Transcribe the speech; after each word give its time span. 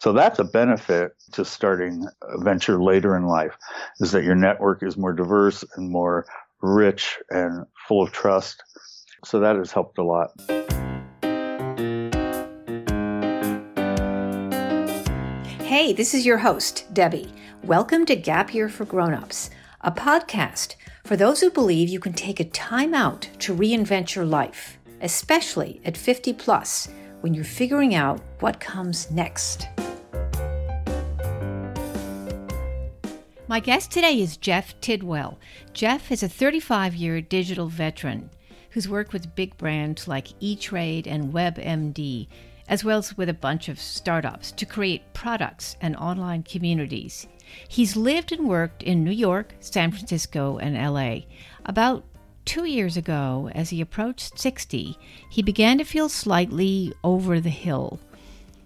So 0.00 0.12
that's 0.12 0.38
a 0.38 0.44
benefit 0.44 1.16
to 1.32 1.44
starting 1.44 2.06
a 2.22 2.38
venture 2.38 2.80
later 2.80 3.16
in 3.16 3.24
life 3.24 3.56
is 3.98 4.12
that 4.12 4.22
your 4.22 4.36
network 4.36 4.84
is 4.84 4.96
more 4.96 5.12
diverse 5.12 5.64
and 5.74 5.90
more 5.90 6.24
rich 6.62 7.18
and 7.30 7.66
full 7.88 8.02
of 8.02 8.12
trust. 8.12 8.62
So 9.24 9.40
that 9.40 9.56
has 9.56 9.72
helped 9.72 9.98
a 9.98 10.04
lot. 10.04 10.30
Hey, 15.62 15.92
this 15.92 16.14
is 16.14 16.24
your 16.24 16.38
host, 16.38 16.86
Debbie. 16.94 17.34
Welcome 17.64 18.06
to 18.06 18.14
Gap 18.14 18.54
Year 18.54 18.68
for 18.68 18.84
Grownups, 18.84 19.50
a 19.80 19.90
podcast 19.90 20.76
for 21.02 21.16
those 21.16 21.40
who 21.40 21.50
believe 21.50 21.88
you 21.88 21.98
can 21.98 22.12
take 22.12 22.38
a 22.38 22.44
time 22.44 22.94
out 22.94 23.28
to 23.40 23.52
reinvent 23.52 24.14
your 24.14 24.26
life, 24.26 24.78
especially 25.00 25.80
at 25.84 25.96
50 25.96 26.34
plus 26.34 26.88
when 27.20 27.34
you're 27.34 27.42
figuring 27.42 27.96
out 27.96 28.20
what 28.38 28.60
comes 28.60 29.10
next. 29.10 29.66
My 33.48 33.60
guest 33.60 33.90
today 33.90 34.20
is 34.20 34.36
Jeff 34.36 34.78
Tidwell. 34.82 35.38
Jeff 35.72 36.12
is 36.12 36.22
a 36.22 36.28
35 36.28 36.94
year 36.94 37.22
digital 37.22 37.68
veteran 37.68 38.28
who's 38.72 38.90
worked 38.90 39.14
with 39.14 39.34
big 39.34 39.56
brands 39.56 40.06
like 40.06 40.34
E 40.38 40.54
Trade 40.54 41.06
and 41.06 41.32
WebMD, 41.32 42.28
as 42.68 42.84
well 42.84 42.98
as 42.98 43.16
with 43.16 43.30
a 43.30 43.34
bunch 43.34 43.70
of 43.70 43.80
startups 43.80 44.52
to 44.52 44.66
create 44.66 45.14
products 45.14 45.76
and 45.80 45.96
online 45.96 46.42
communities. 46.42 47.26
He's 47.66 47.96
lived 47.96 48.32
and 48.32 48.46
worked 48.46 48.82
in 48.82 49.02
New 49.02 49.12
York, 49.12 49.54
San 49.60 49.92
Francisco, 49.92 50.58
and 50.58 50.76
LA. 50.76 51.20
About 51.64 52.04
two 52.44 52.66
years 52.66 52.98
ago, 52.98 53.48
as 53.54 53.70
he 53.70 53.80
approached 53.80 54.38
60, 54.38 54.98
he 55.30 55.40
began 55.40 55.78
to 55.78 55.84
feel 55.84 56.10
slightly 56.10 56.92
over 57.02 57.40
the 57.40 57.48
hill. 57.48 57.98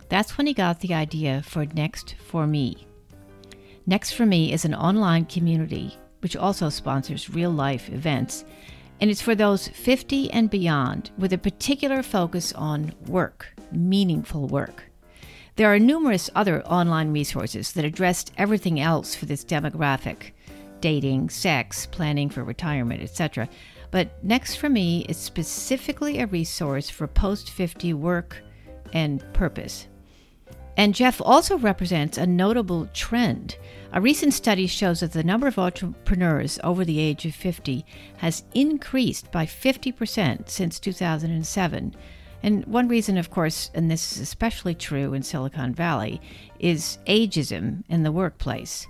That's 0.08 0.36
when 0.36 0.48
he 0.48 0.54
got 0.54 0.80
the 0.80 0.92
idea 0.92 1.40
for 1.46 1.66
Next 1.66 2.16
for 2.18 2.48
Me. 2.48 2.88
Next 3.86 4.12
for 4.12 4.26
Me 4.26 4.52
is 4.52 4.64
an 4.64 4.74
online 4.74 5.24
community 5.24 5.96
which 6.20 6.36
also 6.36 6.68
sponsors 6.68 7.28
real 7.28 7.50
life 7.50 7.90
events, 7.90 8.44
and 9.00 9.10
it's 9.10 9.20
for 9.20 9.34
those 9.34 9.66
50 9.66 10.30
and 10.30 10.48
beyond 10.48 11.10
with 11.18 11.32
a 11.32 11.38
particular 11.38 12.02
focus 12.02 12.52
on 12.52 12.94
work, 13.08 13.48
meaningful 13.72 14.46
work. 14.46 14.84
There 15.56 15.72
are 15.72 15.80
numerous 15.80 16.30
other 16.34 16.62
online 16.62 17.12
resources 17.12 17.72
that 17.72 17.84
address 17.84 18.26
everything 18.38 18.78
else 18.78 19.16
for 19.16 19.26
this 19.26 19.44
demographic 19.44 20.30
dating, 20.80 21.30
sex, 21.30 21.86
planning 21.86 22.28
for 22.28 22.42
retirement, 22.44 23.02
etc. 23.02 23.48
But 23.90 24.22
Next 24.24 24.56
for 24.56 24.68
Me 24.68 25.04
is 25.08 25.16
specifically 25.16 26.18
a 26.18 26.26
resource 26.26 26.88
for 26.88 27.06
post 27.06 27.50
50 27.50 27.94
work 27.94 28.42
and 28.92 29.24
purpose. 29.32 29.88
And 30.76 30.94
Jeff 30.94 31.20
also 31.20 31.58
represents 31.58 32.16
a 32.16 32.26
notable 32.26 32.88
trend. 32.94 33.56
A 33.92 34.00
recent 34.00 34.32
study 34.32 34.66
shows 34.66 35.00
that 35.00 35.12
the 35.12 35.22
number 35.22 35.46
of 35.46 35.58
entrepreneurs 35.58 36.58
over 36.64 36.84
the 36.84 36.98
age 36.98 37.26
of 37.26 37.34
50 37.34 37.84
has 38.18 38.44
increased 38.54 39.30
by 39.30 39.44
50% 39.44 40.48
since 40.48 40.80
2007. 40.80 41.94
And 42.42 42.64
one 42.66 42.88
reason, 42.88 43.18
of 43.18 43.30
course, 43.30 43.70
and 43.74 43.90
this 43.90 44.12
is 44.12 44.20
especially 44.20 44.74
true 44.74 45.12
in 45.12 45.22
Silicon 45.22 45.74
Valley, 45.74 46.20
is 46.58 46.98
ageism 47.06 47.84
in 47.88 48.02
the 48.02 48.12
workplace. 48.12 48.86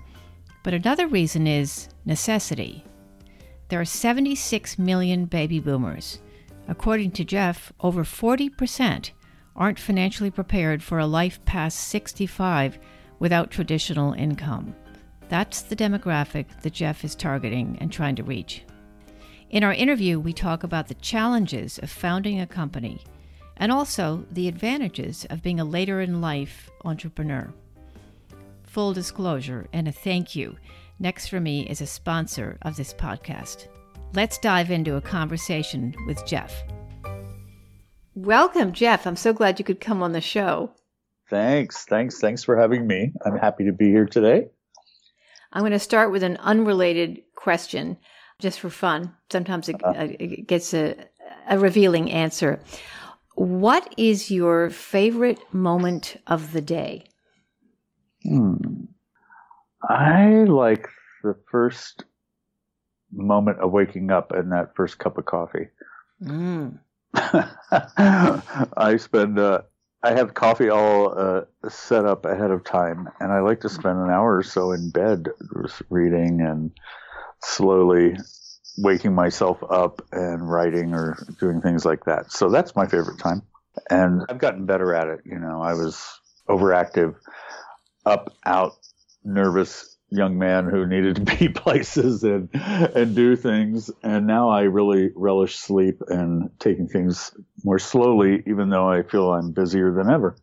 But 0.62 0.74
another 0.74 1.08
reason 1.08 1.46
is 1.48 1.88
necessity. 2.04 2.84
There 3.68 3.80
are 3.80 3.84
76 3.84 4.78
million 4.78 5.24
baby 5.24 5.58
boomers. 5.58 6.20
According 6.68 7.10
to 7.12 7.24
Jeff, 7.24 7.72
over 7.80 8.04
40% 8.04 9.10
aren't 9.56 9.78
financially 9.78 10.30
prepared 10.30 10.82
for 10.82 10.98
a 10.98 11.06
life 11.06 11.44
past 11.44 11.88
65 11.88 12.78
without 13.18 13.50
traditional 13.50 14.12
income. 14.12 14.74
That's 15.28 15.62
the 15.62 15.76
demographic 15.76 16.60
that 16.62 16.72
Jeff 16.72 17.04
is 17.04 17.14
targeting 17.14 17.78
and 17.80 17.90
trying 17.90 18.16
to 18.16 18.22
reach. 18.22 18.64
In 19.50 19.64
our 19.64 19.72
interview, 19.72 20.18
we 20.18 20.32
talk 20.32 20.62
about 20.64 20.88
the 20.88 20.94
challenges 20.94 21.78
of 21.78 21.90
founding 21.90 22.40
a 22.40 22.46
company 22.46 23.04
and 23.58 23.70
also 23.70 24.24
the 24.30 24.48
advantages 24.48 25.26
of 25.30 25.42
being 25.42 25.60
a 25.60 25.64
later 25.64 26.00
in 26.00 26.20
life 26.20 26.70
entrepreneur. 26.84 27.52
Full 28.64 28.92
disclosure 28.92 29.68
and 29.72 29.86
a 29.86 29.92
thank 29.92 30.34
you. 30.34 30.56
Next 30.98 31.28
for 31.28 31.40
Me 31.40 31.66
is 31.68 31.80
a 31.80 31.86
sponsor 31.86 32.56
of 32.62 32.76
this 32.76 32.94
podcast. 32.94 33.68
Let's 34.14 34.38
dive 34.38 34.70
into 34.70 34.96
a 34.96 35.00
conversation 35.00 35.94
with 36.06 36.24
Jeff. 36.26 36.62
Welcome, 38.14 38.72
Jeff. 38.72 39.06
I'm 39.06 39.16
so 39.16 39.32
glad 39.32 39.58
you 39.58 39.64
could 39.64 39.80
come 39.80 40.02
on 40.02 40.12
the 40.12 40.20
show. 40.20 40.72
Thanks. 41.30 41.84
Thanks. 41.86 42.18
Thanks 42.18 42.44
for 42.44 42.56
having 42.58 42.86
me. 42.86 43.12
I'm 43.24 43.38
happy 43.38 43.64
to 43.64 43.72
be 43.72 43.86
here 43.86 44.06
today. 44.06 44.48
I'm 45.52 45.62
going 45.62 45.72
to 45.72 45.78
start 45.78 46.10
with 46.10 46.22
an 46.22 46.36
unrelated 46.38 47.22
question 47.34 47.96
just 48.38 48.60
for 48.60 48.68
fun. 48.68 49.14
Sometimes 49.30 49.68
it, 49.68 49.82
uh, 49.82 50.08
it 50.18 50.46
gets 50.46 50.74
a, 50.74 50.96
a 51.48 51.58
revealing 51.58 52.10
answer. 52.10 52.60
What 53.34 53.94
is 53.96 54.30
your 54.30 54.68
favorite 54.68 55.40
moment 55.54 56.16
of 56.26 56.52
the 56.52 56.60
day? 56.60 57.04
Hmm. 58.22 58.56
I 59.82 60.44
like 60.44 60.88
the 61.22 61.36
first 61.50 62.04
moment 63.10 63.60
of 63.60 63.72
waking 63.72 64.10
up 64.10 64.32
and 64.32 64.52
that 64.52 64.74
first 64.76 64.98
cup 64.98 65.18
of 65.18 65.24
coffee. 65.24 65.68
Mm. 66.22 66.78
I 67.14 68.96
spend, 68.98 69.38
uh, 69.38 69.62
I 70.02 70.12
have 70.12 70.34
coffee 70.34 70.68
all 70.68 71.16
uh, 71.16 71.42
set 71.68 72.04
up 72.04 72.24
ahead 72.24 72.50
of 72.50 72.64
time, 72.64 73.08
and 73.20 73.32
I 73.32 73.40
like 73.40 73.60
to 73.60 73.68
spend 73.68 73.98
an 73.98 74.10
hour 74.10 74.36
or 74.36 74.42
so 74.42 74.72
in 74.72 74.90
bed 74.90 75.28
reading 75.90 76.40
and 76.40 76.72
slowly 77.42 78.16
waking 78.78 79.14
myself 79.14 79.62
up 79.70 80.02
and 80.12 80.50
writing 80.50 80.94
or 80.94 81.26
doing 81.38 81.60
things 81.60 81.84
like 81.84 82.04
that. 82.04 82.32
So 82.32 82.48
that's 82.48 82.74
my 82.74 82.86
favorite 82.86 83.18
time. 83.18 83.42
And 83.90 84.22
I've 84.28 84.38
gotten 84.38 84.66
better 84.66 84.94
at 84.94 85.08
it. 85.08 85.20
You 85.24 85.38
know, 85.38 85.60
I 85.62 85.74
was 85.74 86.20
overactive, 86.48 87.14
up, 88.06 88.34
out, 88.44 88.72
nervous 89.24 89.91
young 90.12 90.38
man 90.38 90.68
who 90.68 90.86
needed 90.86 91.16
to 91.16 91.22
be 91.38 91.48
places 91.48 92.22
and 92.22 92.48
and 92.52 93.16
do 93.16 93.34
things. 93.34 93.90
And 94.02 94.26
now 94.26 94.48
I 94.48 94.62
really 94.62 95.10
relish 95.16 95.56
sleep 95.56 96.00
and 96.08 96.50
taking 96.58 96.86
things 96.86 97.32
more 97.64 97.78
slowly 97.78 98.42
even 98.46 98.70
though 98.70 98.88
I 98.88 99.02
feel 99.02 99.32
I'm 99.32 99.52
busier 99.52 99.92
than 99.92 100.10
ever. 100.10 100.36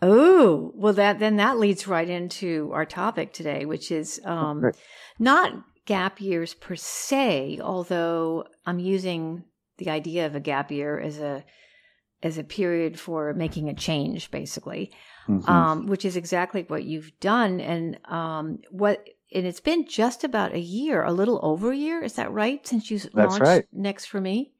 Oh, 0.00 0.72
well 0.74 0.92
that 0.94 1.18
then 1.18 1.36
that 1.36 1.58
leads 1.58 1.86
right 1.86 2.08
into 2.08 2.70
our 2.72 2.86
topic 2.86 3.32
today 3.32 3.64
which 3.64 3.90
is 3.90 4.20
um, 4.24 4.70
not 5.18 5.52
gap 5.84 6.20
years 6.20 6.54
per 6.54 6.76
se 6.76 7.58
although 7.62 8.44
I'm 8.66 8.78
using 8.78 9.44
the 9.78 9.90
idea 9.90 10.26
of 10.26 10.34
a 10.34 10.40
gap 10.40 10.70
year 10.70 10.98
as 10.98 11.18
a 11.18 11.44
as 12.22 12.38
a 12.38 12.44
period 12.44 13.00
for 13.00 13.34
making 13.34 13.68
a 13.68 13.74
change 13.74 14.30
basically 14.30 14.92
mm-hmm. 15.28 15.48
um, 15.50 15.86
which 15.86 16.04
is 16.04 16.16
exactly 16.16 16.64
what 16.68 16.84
you've 16.84 17.12
done. 17.20 17.60
And 17.60 17.98
um, 18.06 18.58
what 18.70 19.06
and 19.34 19.46
it's 19.46 19.60
been 19.60 19.86
just 19.86 20.24
about 20.24 20.54
a 20.54 20.60
year, 20.60 21.02
a 21.02 21.12
little 21.12 21.40
over 21.42 21.72
a 21.72 21.76
year. 21.76 22.02
Is 22.02 22.14
that 22.14 22.32
right? 22.32 22.66
Since 22.66 22.90
you 22.90 22.98
That's 22.98 23.14
launched 23.14 23.40
right. 23.40 23.64
Next 23.72 24.06
for 24.06 24.20
Me. 24.20 24.52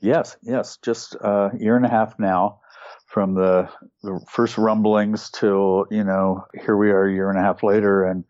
Yes, 0.00 0.36
yes, 0.42 0.78
just 0.78 1.14
a 1.16 1.50
year 1.58 1.76
and 1.76 1.84
a 1.84 1.90
half 1.90 2.18
now 2.18 2.60
from 3.06 3.34
the, 3.34 3.68
the 4.02 4.20
first 4.30 4.56
rumblings 4.56 5.30
till 5.30 5.86
you 5.90 6.04
know 6.04 6.44
here 6.64 6.76
we 6.76 6.90
are 6.90 7.06
a 7.06 7.12
year 7.12 7.28
and 7.28 7.38
a 7.38 7.42
half 7.42 7.62
later, 7.62 8.04
and 8.04 8.24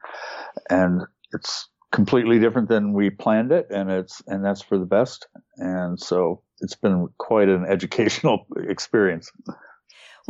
and 0.69 1.03
it's 1.33 1.69
completely 1.93 2.39
different 2.39 2.69
than 2.69 2.93
we 2.93 3.11
planned 3.11 3.53
it, 3.53 3.67
and 3.71 3.91
it's 3.91 4.23
and 4.27 4.45
that's 4.45 4.63
for 4.63 4.79
the 4.79 4.87
best. 4.87 5.29
And 5.57 6.01
so 6.01 6.43
it's 6.61 6.77
been 6.77 7.09
quite 7.19 7.49
an 7.49 7.67
educational 7.67 8.47
experience. 8.57 9.31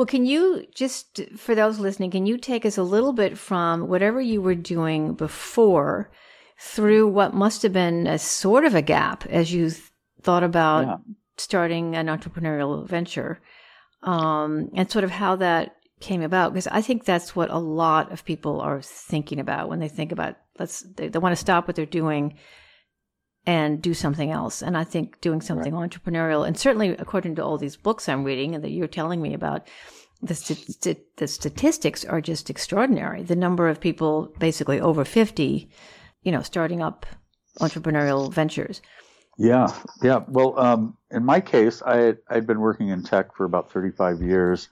Well, 0.01 0.07
can 0.07 0.25
you 0.25 0.65
just, 0.75 1.21
for 1.37 1.55
those 1.55 1.79
listening, 1.79 2.11
can 2.11 2.25
you 2.25 2.39
take 2.39 2.65
us 2.65 2.79
a 2.79 2.83
little 2.83 3.13
bit 3.13 3.37
from 3.37 3.87
whatever 3.87 4.19
you 4.19 4.41
were 4.41 4.55
doing 4.55 5.13
before 5.13 6.11
through 6.59 7.09
what 7.09 7.35
must 7.35 7.63
have 7.65 7.75
been 7.75 8.07
a 8.07 8.19
sort 8.19 8.65
of 8.65 8.75
a 8.75 8.81
gap 8.81 9.27
as 9.27 9.53
you 9.53 9.69
th- 9.69 9.83
thought 10.23 10.43
about 10.43 10.87
yeah. 10.87 10.97
starting 11.37 11.97
an 11.97 12.07
entrepreneurial 12.07 12.89
venture 12.89 13.43
um, 14.03 14.71
and 14.73 14.91
sort 14.91 15.05
of 15.05 15.11
how 15.11 15.37
that 15.37 15.77
came 16.01 16.23
about? 16.23 16.55
Because 16.55 16.69
I 16.69 16.81
think 16.81 17.05
that's 17.05 17.37
what 17.37 17.51
a 17.51 17.59
lot 17.59 18.11
of 18.11 18.25
people 18.25 18.63
are 18.63 18.81
thinking 18.81 19.39
about 19.39 19.69
when 19.69 19.81
they 19.81 19.89
think 19.89 20.13
about 20.13 20.37
let's, 20.59 20.81
they, 20.81 21.09
they 21.09 21.19
want 21.19 21.35
to 21.35 21.37
stop 21.37 21.69
what 21.69 21.77
they're 21.77 21.85
doing 21.85 22.39
and 23.47 23.81
do 23.83 23.95
something 23.95 24.31
else. 24.31 24.63
And 24.63 24.77
I 24.77 24.85
think 24.85 25.21
doing 25.21 25.41
something 25.41 25.75
right. 25.75 25.91
entrepreneurial, 25.91 26.47
and 26.47 26.59
certainly 26.59 26.91
according 26.91 27.37
to 27.37 27.45
all 27.45 27.59
these 27.59 27.77
books 27.77 28.09
I'm 28.09 28.25
reading 28.25 28.55
and 28.55 28.65
that 28.65 28.71
you're 28.71 28.87
telling 28.87 29.21
me 29.21 29.35
about, 29.35 29.67
the, 30.23 30.35
st- 30.35 31.17
the 31.17 31.27
statistics 31.27 32.05
are 32.05 32.21
just 32.21 32.51
extraordinary. 32.51 33.23
The 33.23 33.37
number 33.37 33.69
of 33.69 33.81
people 33.81 34.35
basically 34.39 34.81
over 34.81 35.05
50, 35.05 35.69
you 36.23 36.33
know, 36.33 36.43
starting 36.43 36.83
up 36.83 37.07
entrepreneurial 37.61 38.33
ventures. 38.33 38.83
Yeah, 39.39 39.69
yeah. 40.03 40.21
Well, 40.29 40.59
um, 40.59 40.97
in 41.11 41.25
my 41.25 41.41
case, 41.41 41.81
I 41.83 41.97
had, 41.97 42.19
I'd 42.29 42.47
been 42.47 42.61
working 42.61 42.89
in 42.89 43.03
tech 43.03 43.35
for 43.35 43.45
about 43.45 43.73
35 43.73 44.21
years, 44.21 44.69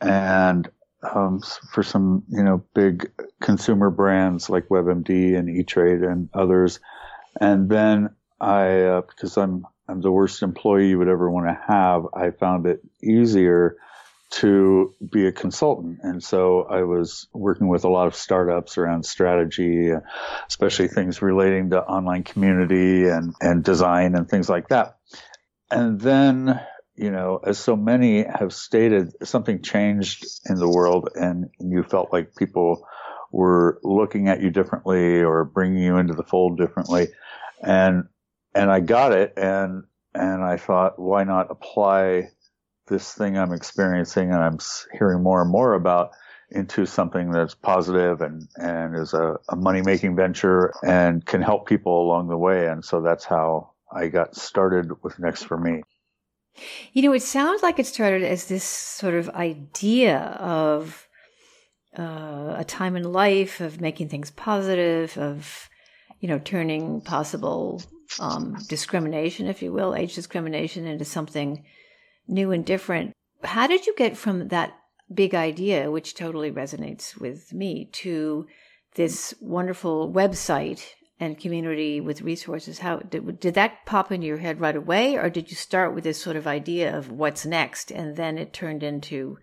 and 0.00 0.70
um, 1.14 1.40
for 1.72 1.82
some, 1.82 2.22
you 2.28 2.42
know, 2.42 2.62
big 2.74 3.10
consumer 3.40 3.90
brands 3.90 4.48
like 4.48 4.68
WebMD 4.68 5.36
and 5.36 5.50
E-Trade 5.50 6.02
and 6.02 6.28
others. 6.34 6.78
And 7.40 7.68
then 7.68 8.10
I, 8.40 8.82
uh, 8.82 9.00
because 9.02 9.36
I'm, 9.36 9.66
I'm 9.88 10.00
the 10.00 10.12
worst 10.12 10.42
employee 10.42 10.90
you 10.90 10.98
would 10.98 11.08
ever 11.08 11.30
want 11.30 11.48
to 11.48 11.60
have, 11.66 12.06
I 12.14 12.30
found 12.30 12.66
it 12.66 12.80
easier 13.02 13.76
to 14.30 14.94
be 15.10 15.26
a 15.26 15.32
consultant. 15.32 15.98
And 16.02 16.22
so 16.22 16.62
I 16.62 16.82
was 16.82 17.26
working 17.32 17.68
with 17.68 17.84
a 17.84 17.88
lot 17.88 18.06
of 18.06 18.14
startups 18.14 18.78
around 18.78 19.04
strategy, 19.04 19.90
especially 20.48 20.88
things 20.88 21.20
relating 21.20 21.70
to 21.70 21.82
online 21.82 22.22
community 22.22 23.08
and, 23.08 23.34
and 23.40 23.64
design 23.64 24.14
and 24.14 24.28
things 24.28 24.48
like 24.48 24.68
that. 24.68 24.98
And 25.70 26.00
then 26.00 26.60
you 27.00 27.10
know, 27.10 27.40
as 27.46 27.58
so 27.58 27.76
many 27.76 28.24
have 28.24 28.52
stated, 28.52 29.14
something 29.26 29.62
changed 29.62 30.26
in 30.44 30.56
the 30.56 30.68
world 30.68 31.08
and 31.14 31.48
you 31.58 31.82
felt 31.82 32.12
like 32.12 32.36
people 32.36 32.86
were 33.32 33.80
looking 33.82 34.28
at 34.28 34.42
you 34.42 34.50
differently 34.50 35.22
or 35.22 35.46
bringing 35.46 35.82
you 35.82 35.96
into 35.96 36.12
the 36.12 36.22
fold 36.22 36.58
differently. 36.58 37.08
And, 37.62 38.04
and 38.54 38.70
I 38.70 38.80
got 38.80 39.12
it. 39.12 39.32
And, 39.38 39.84
and 40.14 40.44
I 40.44 40.58
thought, 40.58 40.98
why 40.98 41.24
not 41.24 41.50
apply 41.50 42.32
this 42.90 43.14
thing 43.14 43.38
I'm 43.38 43.52
experiencing 43.52 44.32
and 44.32 44.42
I'm 44.42 44.58
hearing 44.92 45.22
more 45.22 45.40
and 45.40 45.50
more 45.50 45.72
about 45.72 46.10
into 46.50 46.84
something 46.84 47.30
that's 47.30 47.54
positive 47.54 48.20
and, 48.20 48.48
and 48.56 48.96
is 48.96 49.14
a, 49.14 49.38
a 49.48 49.56
money 49.56 49.82
making 49.82 50.16
venture 50.16 50.74
and 50.84 51.24
can 51.24 51.40
help 51.40 51.66
people 51.66 52.02
along 52.02 52.28
the 52.28 52.36
way. 52.36 52.66
And 52.66 52.84
so 52.84 53.00
that's 53.00 53.24
how 53.24 53.70
I 53.92 54.08
got 54.08 54.34
started 54.36 55.02
with 55.02 55.18
Next 55.18 55.44
for 55.44 55.56
Me. 55.56 55.82
You 56.92 57.02
know, 57.02 57.12
it 57.12 57.22
sounds 57.22 57.62
like 57.62 57.78
it 57.78 57.86
started 57.86 58.24
as 58.24 58.46
this 58.46 58.64
sort 58.64 59.14
of 59.14 59.30
idea 59.30 60.18
of 60.40 61.08
uh, 61.96 62.56
a 62.58 62.64
time 62.66 62.96
in 62.96 63.04
life 63.04 63.60
of 63.60 63.80
making 63.80 64.08
things 64.08 64.30
positive, 64.32 65.16
of 65.16 65.68
you 66.18 66.28
know, 66.28 66.38
turning 66.40 67.00
possible 67.00 67.82
um, 68.18 68.56
discrimination, 68.68 69.46
if 69.46 69.62
you 69.62 69.72
will, 69.72 69.94
age 69.94 70.14
discrimination, 70.14 70.86
into 70.86 71.04
something 71.04 71.64
new 72.28 72.52
and 72.52 72.64
different. 72.64 73.12
How 73.42 73.66
did 73.66 73.86
you 73.86 73.94
get 73.96 74.16
from 74.16 74.48
that 74.48 74.74
big 75.12 75.34
idea, 75.34 75.90
which 75.90 76.14
totally 76.14 76.50
resonates 76.50 77.18
with 77.18 77.52
me, 77.52 77.86
to 77.92 78.46
this 78.94 79.34
wonderful 79.40 80.12
website 80.12 80.84
and 81.20 81.38
community 81.38 82.00
with 82.00 82.22
resources 82.22 82.78
how 82.78 82.96
did, 82.96 83.38
did 83.38 83.54
that 83.54 83.84
pop 83.84 84.10
into 84.10 84.26
your 84.26 84.38
head 84.38 84.58
right 84.58 84.74
away 84.74 85.16
or 85.16 85.28
did 85.28 85.50
you 85.50 85.54
start 85.54 85.94
with 85.94 86.02
this 86.02 86.20
sort 86.20 86.34
of 86.34 86.46
idea 86.46 86.96
of 86.96 87.12
what's 87.12 87.44
next 87.44 87.90
and 87.90 88.16
then 88.16 88.38
it 88.38 88.54
turned 88.54 88.82
into 88.82 89.38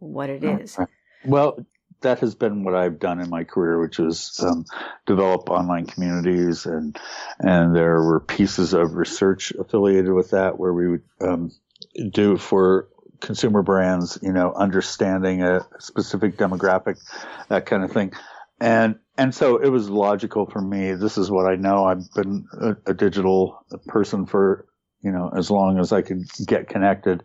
what 0.00 0.28
it 0.28 0.42
is 0.42 0.76
well 1.24 1.56
that 2.04 2.20
has 2.20 2.34
been 2.36 2.62
what 2.62 2.74
I've 2.74 3.00
done 3.00 3.20
in 3.20 3.28
my 3.28 3.42
career, 3.42 3.80
which 3.80 3.98
is 3.98 4.38
um, 4.42 4.64
develop 5.06 5.50
online 5.50 5.86
communities, 5.86 6.66
and 6.66 6.96
and 7.40 7.74
there 7.74 8.02
were 8.02 8.20
pieces 8.20 8.72
of 8.72 8.94
research 8.94 9.52
affiliated 9.58 10.12
with 10.12 10.30
that 10.30 10.58
where 10.58 10.72
we 10.72 10.88
would 10.88 11.02
um, 11.20 11.50
do 12.10 12.36
for 12.36 12.88
consumer 13.20 13.62
brands, 13.62 14.18
you 14.22 14.32
know, 14.32 14.52
understanding 14.52 15.42
a 15.42 15.66
specific 15.78 16.36
demographic, 16.36 16.98
that 17.48 17.66
kind 17.66 17.84
of 17.84 17.92
thing, 17.92 18.12
and 18.60 18.96
and 19.16 19.34
so 19.34 19.58
it 19.58 19.68
was 19.68 19.88
logical 19.88 20.46
for 20.46 20.60
me. 20.60 20.92
This 20.92 21.18
is 21.18 21.30
what 21.30 21.46
I 21.46 21.56
know. 21.56 21.84
I've 21.84 22.10
been 22.14 22.46
a, 22.60 22.76
a, 22.86 22.94
digital 22.94 23.64
person 23.86 24.26
for, 24.26 24.66
you 25.02 25.12
know, 25.12 25.30
as 25.36 25.50
long 25.50 25.78
as 25.78 25.92
I 25.92 26.02
could 26.02 26.24
get 26.44 26.68
connected. 26.68 27.22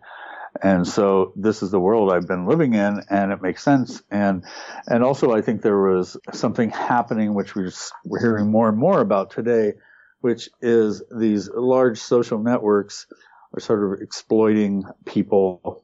And 0.62 0.88
so 0.88 1.34
this 1.36 1.64
is 1.64 1.72
the 1.72 1.80
world 1.80 2.12
I've 2.12 2.28
been 2.28 2.46
living 2.46 2.74
in 2.74 3.02
and 3.10 3.32
it 3.32 3.42
makes 3.42 3.64
sense. 3.64 4.04
And, 4.12 4.44
and 4.88 5.04
also 5.04 5.32
I 5.32 5.42
think 5.42 5.62
there 5.62 5.80
was 5.80 6.18
something 6.32 6.70
happening, 6.70 7.34
which 7.34 7.56
we're, 7.56 7.72
we're 8.06 8.20
hearing 8.20 8.52
more 8.52 8.70
and 8.70 8.78
more 8.78 9.00
about 9.00 9.32
today, 9.32 9.74
which 10.22 10.50
is 10.62 11.02
these 11.16 11.50
large 11.50 12.00
social 12.00 12.40
networks 12.40 13.08
are 13.54 13.60
sort 13.60 13.84
of 13.84 14.02
exploiting 14.02 14.84
people 15.06 15.84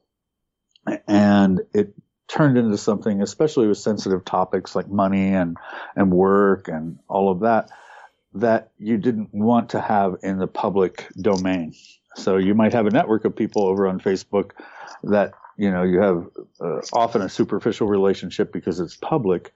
and 1.08 1.60
it 1.74 1.94
turned 2.28 2.58
into 2.58 2.76
something, 2.76 3.22
especially 3.22 3.66
with 3.66 3.78
sensitive 3.78 4.24
topics 4.24 4.74
like 4.74 4.88
money 4.88 5.34
and, 5.34 5.56
and 5.94 6.12
work 6.12 6.68
and 6.68 6.98
all 7.08 7.30
of 7.30 7.40
that, 7.40 7.70
that 8.34 8.70
you 8.78 8.96
didn't 8.96 9.32
want 9.32 9.70
to 9.70 9.80
have 9.80 10.16
in 10.22 10.38
the 10.38 10.46
public 10.46 11.06
domain. 11.20 11.74
So 12.16 12.36
you 12.36 12.54
might 12.54 12.72
have 12.72 12.86
a 12.86 12.90
network 12.90 13.24
of 13.24 13.36
people 13.36 13.66
over 13.66 13.86
on 13.86 14.00
Facebook 14.00 14.52
that, 15.04 15.32
you 15.56 15.70
know, 15.70 15.82
you 15.82 16.00
have 16.00 16.26
uh, 16.60 16.80
often 16.92 17.22
a 17.22 17.28
superficial 17.28 17.86
relationship 17.86 18.52
because 18.52 18.80
it's 18.80 18.96
public, 18.96 19.52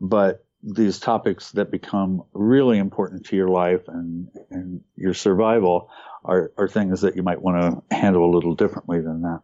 but 0.00 0.44
these 0.62 0.98
topics 0.98 1.52
that 1.52 1.70
become 1.70 2.22
really 2.32 2.78
important 2.78 3.26
to 3.26 3.36
your 3.36 3.48
life 3.48 3.82
and, 3.86 4.28
and 4.50 4.82
your 4.96 5.14
survival 5.14 5.90
are, 6.24 6.52
are 6.58 6.68
things 6.68 7.00
that 7.02 7.16
you 7.16 7.22
might 7.22 7.40
want 7.40 7.84
to 7.90 7.96
handle 7.96 8.24
a 8.24 8.32
little 8.34 8.54
differently 8.54 9.00
than 9.00 9.22
that. 9.22 9.40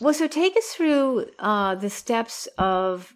Well, 0.00 0.12
so 0.12 0.28
take 0.28 0.56
us 0.56 0.66
through 0.66 1.26
uh, 1.38 1.76
the 1.76 1.88
steps 1.88 2.46
of 2.58 3.14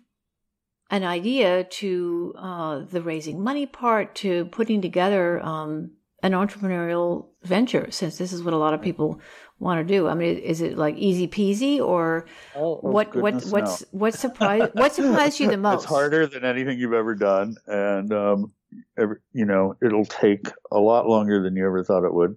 an 0.91 1.05
idea 1.05 1.65
to 1.65 2.35
uh, 2.37 2.79
the 2.81 3.03
raising 3.03 3.43
money 3.43 3.67
part 3.67 4.15
to 4.17 4.47
putting 4.47 4.81
together 4.81 5.45
um, 5.45 5.93
an 6.23 6.33
entrepreneurial 6.33 7.29
venture, 7.43 7.91
since 7.91 8.19
this 8.19 8.33
is 8.33 8.43
what 8.43 8.55
a 8.55 8.59
lot 8.59 8.75
of 8.75 8.83
people 8.83 9.21
want 9.61 9.87
to 9.87 9.95
do. 9.95 10.09
I 10.09 10.15
mean, 10.15 10.39
is 10.39 10.63
it 10.63 10.77
like 10.77 10.97
easy 10.97 11.29
peasy, 11.29 11.79
or 11.79 12.27
oh, 12.57 12.81
oh 12.83 12.91
what? 12.91 13.15
What? 13.15 13.45
What's 13.45 13.83
no. 13.83 13.87
what 13.93 14.15
surprised? 14.15 14.73
What 14.75 14.95
surprised 14.95 15.39
you 15.39 15.49
the 15.49 15.57
most? 15.69 15.83
It's 15.83 15.85
harder 15.85 16.27
than 16.27 16.45
anything 16.45 16.79
you've 16.79 16.95
ever 16.95 17.15
done, 17.15 17.57
and 17.67 18.13
um, 18.13 18.53
every, 18.99 19.17
you 19.33 19.45
know 19.45 19.77
it'll 19.85 20.07
take 20.07 20.49
a 20.73 20.79
lot 20.79 21.07
longer 21.07 21.43
than 21.43 21.55
you 21.55 21.67
ever 21.67 21.85
thought 21.85 22.05
it 22.05 22.15
would. 22.15 22.37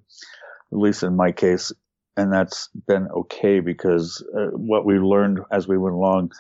At 0.72 0.78
least 0.78 1.04
in 1.04 1.16
my 1.16 1.32
case, 1.32 1.72
and 2.18 2.32
that's 2.32 2.70
been 2.88 3.08
okay 3.10 3.60
because 3.60 4.24
uh, 4.36 4.48
what 4.58 4.86
we 4.86 5.00
learned 5.00 5.40
as 5.52 5.68
we 5.68 5.78
went 5.78 5.96
along 5.96 6.32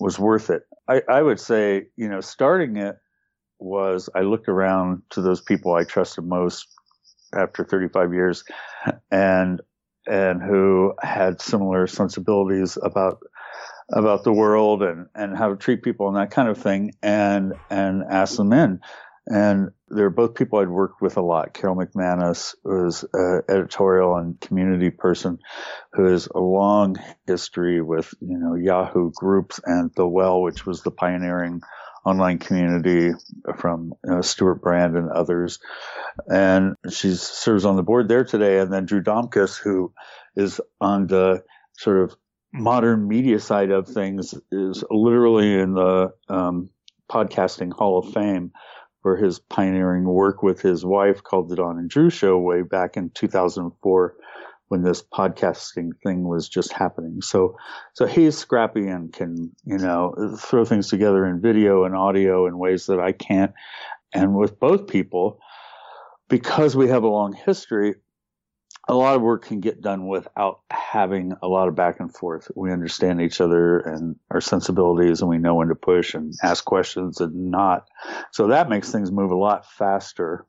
was 0.00 0.18
worth 0.18 0.50
it. 0.50 0.62
I, 0.88 1.02
I, 1.08 1.22
would 1.22 1.40
say, 1.40 1.86
you 1.96 2.08
know, 2.08 2.20
starting 2.20 2.76
it 2.76 2.96
was 3.58 4.08
I 4.14 4.20
looked 4.20 4.48
around 4.48 5.02
to 5.10 5.22
those 5.22 5.40
people 5.40 5.74
I 5.74 5.84
trusted 5.84 6.24
most 6.24 6.68
after 7.34 7.64
35 7.64 8.12
years, 8.12 8.44
and 9.10 9.60
and 10.06 10.42
who 10.42 10.94
had 11.00 11.40
similar 11.40 11.86
sensibilities 11.86 12.78
about 12.80 13.18
about 13.92 14.24
the 14.24 14.32
world 14.32 14.82
and 14.82 15.08
and 15.14 15.36
how 15.36 15.50
to 15.50 15.56
treat 15.56 15.82
people 15.82 16.08
and 16.08 16.16
that 16.16 16.30
kind 16.30 16.48
of 16.48 16.58
thing, 16.58 16.92
and 17.02 17.54
and 17.70 18.02
asked 18.08 18.36
them 18.36 18.52
in. 18.52 18.80
And 19.26 19.70
they're 19.88 20.10
both 20.10 20.34
people 20.34 20.58
I'd 20.58 20.68
worked 20.68 21.00
with 21.00 21.16
a 21.16 21.22
lot. 21.22 21.54
Carol 21.54 21.76
McManus 21.76 22.54
was 22.62 23.06
an 23.14 23.42
editorial 23.48 24.16
and 24.16 24.38
community 24.38 24.90
person 24.90 25.38
who 25.92 26.04
has 26.04 26.28
a 26.34 26.40
long 26.40 26.96
history 27.26 27.80
with, 27.80 28.12
you 28.20 28.38
know, 28.38 28.54
Yahoo 28.54 29.10
groups 29.14 29.60
and 29.64 29.90
The 29.94 30.06
Well, 30.06 30.42
which 30.42 30.66
was 30.66 30.82
the 30.82 30.90
pioneering 30.90 31.62
online 32.04 32.38
community 32.38 33.12
from 33.58 33.94
know, 34.04 34.20
Stewart 34.20 34.60
Brand 34.60 34.96
and 34.96 35.10
others. 35.10 35.58
And 36.28 36.76
she 36.90 37.14
serves 37.14 37.64
on 37.64 37.76
the 37.76 37.82
board 37.82 38.08
there 38.08 38.24
today. 38.24 38.58
And 38.58 38.72
then 38.72 38.84
Drew 38.84 39.02
Domkus, 39.02 39.58
who 39.58 39.92
is 40.36 40.60
on 40.80 41.06
the 41.06 41.42
sort 41.76 41.98
of 41.98 42.16
modern 42.52 43.08
media 43.08 43.40
side 43.40 43.70
of 43.70 43.88
things, 43.88 44.34
is 44.52 44.84
literally 44.90 45.58
in 45.58 45.74
the 45.74 46.12
um, 46.28 46.70
podcasting 47.10 47.72
Hall 47.72 47.98
of 47.98 48.12
Fame 48.12 48.52
for 49.02 49.16
his 49.16 49.38
pioneering 49.38 50.04
work 50.04 50.42
with 50.42 50.62
his 50.62 50.84
wife 50.84 51.22
called 51.22 51.48
the 51.48 51.56
Dawn 51.56 51.78
and 51.78 51.90
Drew 51.90 52.10
Show 52.10 52.38
way 52.38 52.62
back 52.62 52.96
in 52.96 53.10
2004 53.10 54.14
when 54.68 54.82
this 54.82 55.02
podcasting 55.02 55.90
thing 56.02 56.26
was 56.26 56.48
just 56.48 56.72
happening. 56.72 57.20
So, 57.22 57.56
so 57.92 58.06
he's 58.06 58.36
scrappy 58.36 58.88
and 58.88 59.12
can, 59.12 59.52
you 59.64 59.78
know, 59.78 60.36
throw 60.38 60.64
things 60.64 60.88
together 60.88 61.26
in 61.26 61.40
video 61.40 61.84
and 61.84 61.94
audio 61.94 62.46
in 62.46 62.58
ways 62.58 62.86
that 62.86 63.00
I 63.00 63.12
can't. 63.12 63.52
And 64.12 64.34
with 64.34 64.58
both 64.58 64.86
people, 64.86 65.40
because 66.28 66.74
we 66.74 66.88
have 66.88 67.02
a 67.02 67.08
long 67.08 67.34
history, 67.34 67.96
a 68.88 68.94
lot 68.94 69.16
of 69.16 69.22
work 69.22 69.46
can 69.46 69.60
get 69.60 69.80
done 69.80 70.06
without 70.06 70.60
having 70.70 71.32
a 71.42 71.48
lot 71.48 71.68
of 71.68 71.74
back 71.74 72.00
and 72.00 72.14
forth. 72.14 72.50
We 72.54 72.72
understand 72.72 73.20
each 73.20 73.40
other 73.40 73.78
and 73.78 74.16
our 74.30 74.40
sensibilities 74.40 75.20
and 75.20 75.30
we 75.30 75.38
know 75.38 75.54
when 75.54 75.68
to 75.68 75.74
push 75.74 76.14
and 76.14 76.34
ask 76.42 76.64
questions 76.64 77.20
and 77.20 77.50
not. 77.50 77.88
So 78.32 78.48
that 78.48 78.68
makes 78.68 78.92
things 78.92 79.10
move 79.10 79.30
a 79.30 79.36
lot 79.36 79.70
faster. 79.70 80.46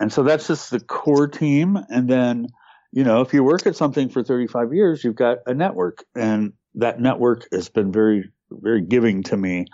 And 0.00 0.12
so 0.12 0.22
that's 0.22 0.48
just 0.48 0.70
the 0.70 0.80
core 0.80 1.28
team. 1.28 1.78
And 1.88 2.08
then, 2.08 2.48
you 2.96 3.04
know, 3.04 3.20
if 3.20 3.34
you 3.34 3.44
work 3.44 3.66
at 3.66 3.76
something 3.76 4.08
for 4.08 4.24
35 4.24 4.72
years, 4.72 5.04
you've 5.04 5.16
got 5.16 5.40
a 5.44 5.52
network 5.52 6.02
and 6.14 6.54
that 6.76 6.98
network 6.98 7.46
has 7.52 7.68
been 7.68 7.92
very, 7.92 8.30
very 8.50 8.80
giving 8.80 9.22
to 9.24 9.36
me 9.36 9.66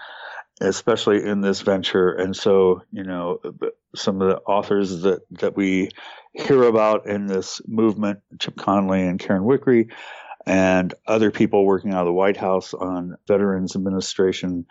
especially 0.61 1.25
in 1.25 1.41
this 1.41 1.61
venture. 1.61 2.11
And 2.12 2.37
so, 2.37 2.83
you 2.93 3.02
know, 3.02 3.41
some 3.97 4.21
of 4.21 4.29
the 4.29 4.38
authors 4.38 5.02
that, 5.02 5.21
that 5.41 5.57
we 5.57 5.91
hear 6.33 6.64
about 6.64 7.07
in 7.07 7.26
this 7.26 7.61
movement, 7.67 8.21
Chip 8.38 8.57
Conley 8.57 9.02
and 9.02 9.19
Karen 9.19 9.43
Wickery, 9.43 9.91
and 10.47 10.93
other 11.07 11.31
people 11.31 11.64
working 11.64 11.93
out 11.93 12.00
of 12.00 12.07
the 12.07 12.12
White 12.12 12.37
House 12.37 12.75
on 12.75 13.17
Veterans 13.26 13.75
Administration 13.75 14.67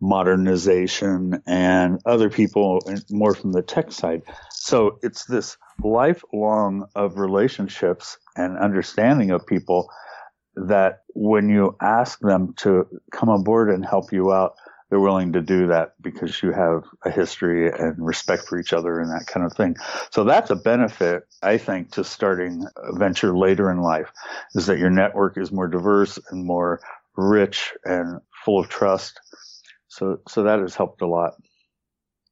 modernization 0.00 1.42
and 1.46 2.00
other 2.06 2.30
people 2.30 2.80
more 3.10 3.34
from 3.34 3.52
the 3.52 3.62
tech 3.62 3.92
side. 3.92 4.22
So 4.50 4.98
it's 5.02 5.24
this 5.24 5.56
lifelong 5.82 6.86
of 6.94 7.18
relationships 7.18 8.18
and 8.36 8.58
understanding 8.58 9.30
of 9.30 9.46
people 9.46 9.88
that 10.56 11.02
when 11.14 11.48
you 11.48 11.76
ask 11.80 12.18
them 12.20 12.54
to 12.58 12.86
come 13.10 13.28
on 13.28 13.42
board 13.42 13.70
and 13.70 13.84
help 13.84 14.12
you 14.12 14.32
out, 14.32 14.54
they're 14.90 15.00
willing 15.00 15.32
to 15.32 15.40
do 15.40 15.66
that 15.68 15.94
because 16.00 16.42
you 16.42 16.52
have 16.52 16.84
a 17.04 17.10
history 17.10 17.68
and 17.68 17.96
respect 17.98 18.44
for 18.44 18.60
each 18.60 18.72
other 18.72 19.00
and 19.00 19.10
that 19.10 19.26
kind 19.26 19.44
of 19.44 19.52
thing. 19.52 19.74
So 20.10 20.22
that's 20.22 20.50
a 20.50 20.56
benefit, 20.56 21.24
I 21.42 21.58
think, 21.58 21.90
to 21.92 22.04
starting 22.04 22.64
a 22.76 22.96
venture 22.96 23.36
later 23.36 23.70
in 23.70 23.80
life 23.80 24.12
is 24.54 24.66
that 24.66 24.78
your 24.78 24.90
network 24.90 25.36
is 25.36 25.50
more 25.50 25.66
diverse 25.66 26.18
and 26.30 26.44
more 26.44 26.80
rich 27.16 27.72
and 27.84 28.20
full 28.44 28.60
of 28.60 28.68
trust. 28.68 29.20
So, 29.96 30.20
so 30.28 30.42
that 30.42 30.58
has 30.58 30.74
helped 30.74 31.02
a 31.02 31.06
lot. 31.06 31.34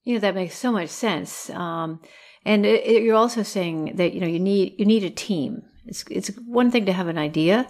You 0.04 0.14
know, 0.14 0.20
that 0.20 0.34
makes 0.34 0.56
so 0.56 0.72
much 0.72 0.88
sense. 0.88 1.48
Um, 1.50 2.00
and 2.44 2.66
it, 2.66 2.84
it, 2.84 3.02
you're 3.02 3.16
also 3.16 3.42
saying 3.42 3.96
that, 3.96 4.12
you 4.14 4.20
know, 4.20 4.26
you 4.26 4.40
need, 4.40 4.74
you 4.78 4.84
need 4.84 5.04
a 5.04 5.10
team. 5.10 5.62
It's, 5.86 6.04
it's 6.10 6.28
one 6.46 6.70
thing 6.70 6.86
to 6.86 6.92
have 6.92 7.08
an 7.08 7.18
idea, 7.18 7.68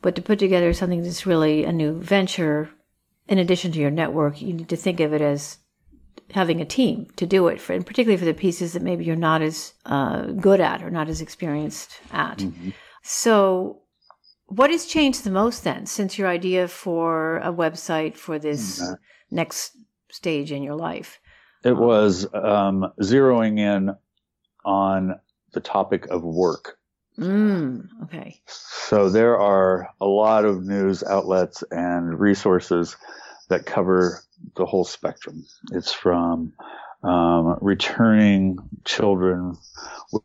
but 0.00 0.14
to 0.16 0.22
put 0.22 0.38
together 0.38 0.72
something 0.72 1.02
that's 1.02 1.26
really 1.26 1.64
a 1.64 1.72
new 1.72 2.00
venture 2.00 2.70
in 3.28 3.38
addition 3.38 3.72
to 3.72 3.78
your 3.78 3.90
network, 3.90 4.40
you 4.40 4.52
need 4.52 4.68
to 4.68 4.76
think 4.76 5.00
of 5.00 5.12
it 5.12 5.20
as 5.20 5.58
having 6.32 6.60
a 6.60 6.66
team 6.66 7.06
to 7.16 7.26
do 7.26 7.48
it, 7.48 7.60
for, 7.60 7.72
and 7.72 7.86
particularly 7.86 8.18
for 8.18 8.24
the 8.24 8.34
pieces 8.34 8.72
that 8.72 8.82
maybe 8.82 9.04
you're 9.04 9.16
not 9.16 9.42
as 9.42 9.74
uh, 9.86 10.22
good 10.22 10.60
at 10.60 10.82
or 10.82 10.90
not 10.90 11.08
as 11.08 11.20
experienced 11.20 12.00
at. 12.12 12.38
Mm-hmm. 12.38 12.70
So, 13.02 13.82
what 14.46 14.70
has 14.70 14.86
changed 14.86 15.24
the 15.24 15.30
most 15.30 15.64
then 15.64 15.86
since 15.86 16.18
your 16.18 16.28
idea 16.28 16.68
for 16.68 17.38
a 17.38 17.52
website 17.52 18.16
for 18.16 18.38
this 18.38 18.80
mm-hmm. 18.80 18.94
Next 19.34 19.76
stage 20.10 20.52
in 20.52 20.62
your 20.62 20.76
life? 20.76 21.20
It 21.64 21.76
was 21.76 22.26
um, 22.34 22.92
zeroing 23.00 23.58
in 23.58 23.94
on 24.64 25.18
the 25.52 25.60
topic 25.60 26.06
of 26.06 26.22
work. 26.22 26.78
Mm, 27.18 27.86
okay. 28.04 28.40
So 28.46 29.08
there 29.08 29.38
are 29.38 29.88
a 30.00 30.06
lot 30.06 30.44
of 30.44 30.64
news 30.64 31.02
outlets 31.02 31.62
and 31.70 32.18
resources 32.18 32.96
that 33.48 33.66
cover 33.66 34.20
the 34.56 34.66
whole 34.66 34.84
spectrum. 34.84 35.44
It's 35.72 35.92
from 35.92 36.52
um, 37.02 37.58
returning 37.60 38.58
children 38.84 39.56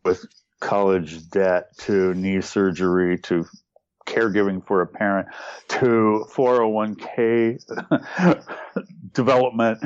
with 0.03 0.25
college 0.59 1.29
debt 1.29 1.77
to 1.79 2.13
knee 2.15 2.41
surgery 2.41 3.19
to 3.19 3.45
caregiving 4.05 4.65
for 4.65 4.81
a 4.81 4.87
parent 4.87 5.27
to 5.67 6.25
401k 6.33 7.59
development 9.13 9.83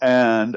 and 0.00 0.56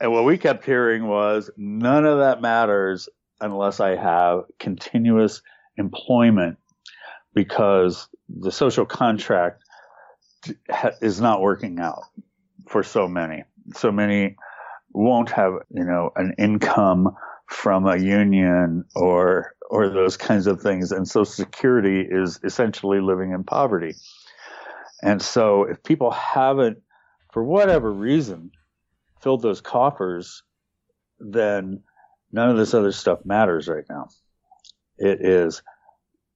and 0.00 0.12
what 0.12 0.24
we 0.24 0.38
kept 0.38 0.64
hearing 0.64 1.06
was 1.06 1.50
none 1.56 2.04
of 2.04 2.18
that 2.18 2.42
matters 2.42 3.08
unless 3.40 3.80
I 3.80 3.96
have 3.96 4.44
continuous 4.58 5.40
employment 5.76 6.58
because 7.34 8.08
the 8.28 8.50
social 8.50 8.86
contract 8.86 9.62
is 11.00 11.20
not 11.20 11.40
working 11.40 11.78
out 11.78 12.02
for 12.68 12.82
so 12.82 13.08
many. 13.08 13.44
So 13.74 13.92
many 13.92 14.36
won't 14.92 15.30
have, 15.30 15.54
you 15.70 15.84
know, 15.84 16.10
an 16.16 16.34
income 16.38 17.16
from 17.46 17.86
a 17.86 17.96
union 17.96 18.84
or 18.94 19.54
or 19.70 19.88
those 19.88 20.16
kinds 20.16 20.46
of 20.46 20.60
things 20.60 20.92
and 20.92 21.08
social 21.08 21.24
security 21.24 22.06
is 22.08 22.38
essentially 22.44 23.00
living 23.00 23.32
in 23.32 23.44
poverty. 23.44 23.94
And 25.02 25.20
so 25.20 25.64
if 25.64 25.82
people 25.82 26.10
haven't 26.10 26.78
for 27.34 27.44
whatever 27.44 27.92
reason 27.92 28.50
filled 29.20 29.42
those 29.42 29.60
coffers 29.60 30.42
then 31.20 31.82
None 32.34 32.50
of 32.50 32.56
this 32.56 32.74
other 32.74 32.90
stuff 32.90 33.20
matters 33.24 33.68
right 33.68 33.84
now. 33.88 34.08
It 34.98 35.24
is 35.24 35.62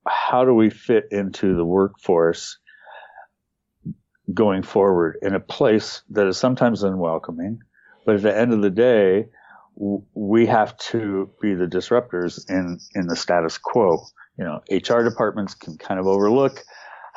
how 0.06 0.44
do 0.44 0.54
we 0.54 0.70
fit 0.70 1.06
into 1.10 1.56
the 1.56 1.64
workforce 1.64 2.56
going 4.32 4.62
forward 4.62 5.18
in 5.22 5.34
a 5.34 5.40
place 5.40 6.02
that 6.10 6.28
is 6.28 6.38
sometimes 6.38 6.84
unwelcoming, 6.84 7.62
but 8.06 8.14
at 8.14 8.22
the 8.22 8.36
end 8.36 8.52
of 8.52 8.62
the 8.62 8.70
day, 8.70 9.26
we 9.74 10.46
have 10.46 10.76
to 10.78 11.28
be 11.42 11.54
the 11.54 11.66
disruptors 11.66 12.48
in, 12.48 12.78
in 12.94 13.08
the 13.08 13.16
status 13.16 13.58
quo. 13.58 14.06
You 14.38 14.44
know, 14.44 14.60
HR 14.70 15.02
departments 15.02 15.54
can 15.54 15.78
kind 15.78 15.98
of 15.98 16.06
overlook 16.06 16.62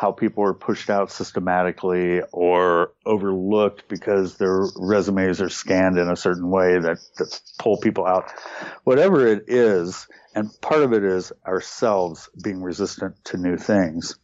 how 0.02 0.12
people 0.12 0.44
are 0.44 0.56
pushed 0.56 0.90
out 0.90 1.12
systematically 1.12 2.22
or 2.32 2.92
overlooked 3.06 3.88
because 3.88 4.38
their 4.38 4.66
resumes 4.76 5.40
are 5.40 5.48
scanned 5.48 6.00
in 6.00 6.10
a 6.10 6.16
certain 6.16 6.50
way 6.50 6.80
that, 6.80 6.98
pull 7.60 7.78
people 7.78 8.08
out. 8.08 8.32
Whatever 8.84 9.28
it 9.28 9.44
is, 9.48 10.08
and 10.34 10.50
part 10.60 10.82
of 10.82 10.92
it 10.92 11.04
is 11.04 11.32
ourselves 11.46 12.32
being 12.44 12.64
resistant 12.64 13.14
to 13.26 13.38
new 13.38 13.58
things. 13.58 14.16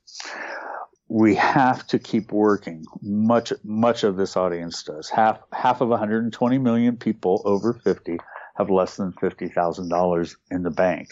We 1.10 1.36
have 1.36 1.86
to 1.88 2.00
keep 2.00 2.32
working. 2.32 2.84
Much 3.04 3.54
much 3.64 4.04
of 4.04 4.18
this 4.18 4.36
audience 4.36 4.82
does. 4.82 5.10
Half 5.10 5.42
half 5.54 5.82
of 5.82 5.90
120 5.90 6.58
million 6.58 6.98
people 6.98 7.44
over 7.46 7.74
50 7.74 8.18
have 8.56 8.72
less 8.72 8.98
than 8.98 9.14
$50,000 9.14 10.36
in 10.50 10.64
the 10.64 10.72
bank. 10.72 11.10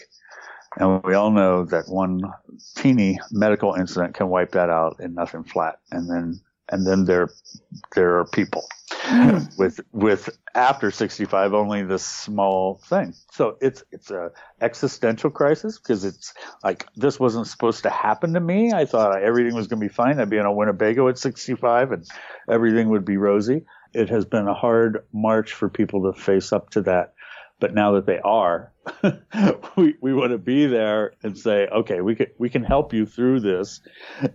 And 0.76 1.02
we 1.04 1.14
all 1.14 1.30
know 1.30 1.64
that 1.64 1.88
one 1.88 2.22
teeny 2.76 3.18
medical 3.30 3.74
incident 3.74 4.14
can 4.14 4.28
wipe 4.28 4.52
that 4.52 4.68
out 4.68 4.96
in 5.00 5.14
nothing 5.14 5.44
flat. 5.44 5.78
And 5.90 6.08
then, 6.10 6.40
and 6.70 6.86
then 6.86 7.04
there, 7.06 7.30
there 7.94 8.18
are 8.18 8.26
people 8.26 8.68
mm. 9.04 9.58
with, 9.58 9.80
with 9.92 10.28
after 10.54 10.90
65 10.90 11.54
only 11.54 11.82
this 11.82 12.04
small 12.04 12.80
thing. 12.84 13.14
So 13.32 13.56
it's, 13.60 13.84
it's 13.90 14.10
a 14.10 14.32
existential 14.60 15.30
crisis 15.30 15.78
because 15.78 16.04
it's 16.04 16.34
like, 16.62 16.86
this 16.94 17.18
wasn't 17.18 17.46
supposed 17.46 17.84
to 17.84 17.90
happen 17.90 18.34
to 18.34 18.40
me. 18.40 18.72
I 18.72 18.84
thought 18.84 19.22
everything 19.22 19.54
was 19.54 19.68
going 19.68 19.80
to 19.80 19.86
be 19.86 19.92
fine. 19.92 20.20
I'd 20.20 20.28
be 20.28 20.36
in 20.36 20.44
a 20.44 20.52
Winnebago 20.52 21.08
at 21.08 21.18
65 21.18 21.92
and 21.92 22.06
everything 22.50 22.90
would 22.90 23.04
be 23.04 23.16
rosy. 23.16 23.64
It 23.94 24.10
has 24.10 24.26
been 24.26 24.46
a 24.46 24.54
hard 24.54 25.06
march 25.10 25.54
for 25.54 25.70
people 25.70 26.12
to 26.12 26.20
face 26.20 26.52
up 26.52 26.70
to 26.70 26.82
that 26.82 27.14
but 27.58 27.74
now 27.74 27.92
that 27.92 28.06
they 28.06 28.18
are, 28.18 28.72
we, 29.76 29.94
we 30.00 30.12
want 30.14 30.32
to 30.32 30.38
be 30.38 30.66
there 30.66 31.14
and 31.22 31.38
say, 31.38 31.66
okay, 31.66 32.00
we 32.00 32.14
can, 32.14 32.26
we 32.38 32.50
can 32.50 32.62
help 32.62 32.92
you 32.92 33.06
through 33.06 33.40
this, 33.40 33.80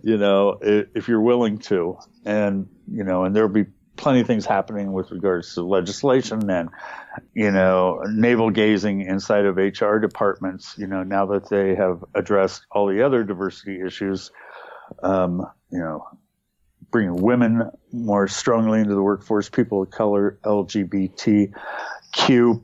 you 0.02 0.18
know, 0.18 0.58
if 0.60 1.08
you're 1.08 1.20
willing 1.20 1.58
to. 1.58 1.98
And, 2.24 2.68
you 2.90 3.04
know, 3.04 3.24
and 3.24 3.34
there'll 3.34 3.48
be 3.48 3.66
plenty 3.96 4.20
of 4.20 4.26
things 4.26 4.44
happening 4.44 4.92
with 4.92 5.10
regards 5.10 5.54
to 5.54 5.62
legislation 5.62 6.50
and, 6.50 6.70
you 7.34 7.50
know, 7.50 8.02
navel 8.08 8.50
gazing 8.50 9.02
inside 9.02 9.44
of 9.44 9.56
HR 9.56 9.98
departments, 9.98 10.74
you 10.78 10.86
know, 10.86 11.02
now 11.02 11.26
that 11.26 11.48
they 11.48 11.74
have 11.74 12.04
addressed 12.14 12.66
all 12.70 12.88
the 12.88 13.02
other 13.02 13.22
diversity 13.22 13.80
issues, 13.80 14.30
um, 15.02 15.46
you 15.70 15.78
know, 15.78 16.04
bringing 16.90 17.16
women 17.16 17.70
more 17.92 18.26
strongly 18.28 18.80
into 18.80 18.94
the 18.94 19.02
workforce, 19.02 19.48
people 19.48 19.82
of 19.82 19.90
color, 19.90 20.38
LGBTQ, 20.44 21.54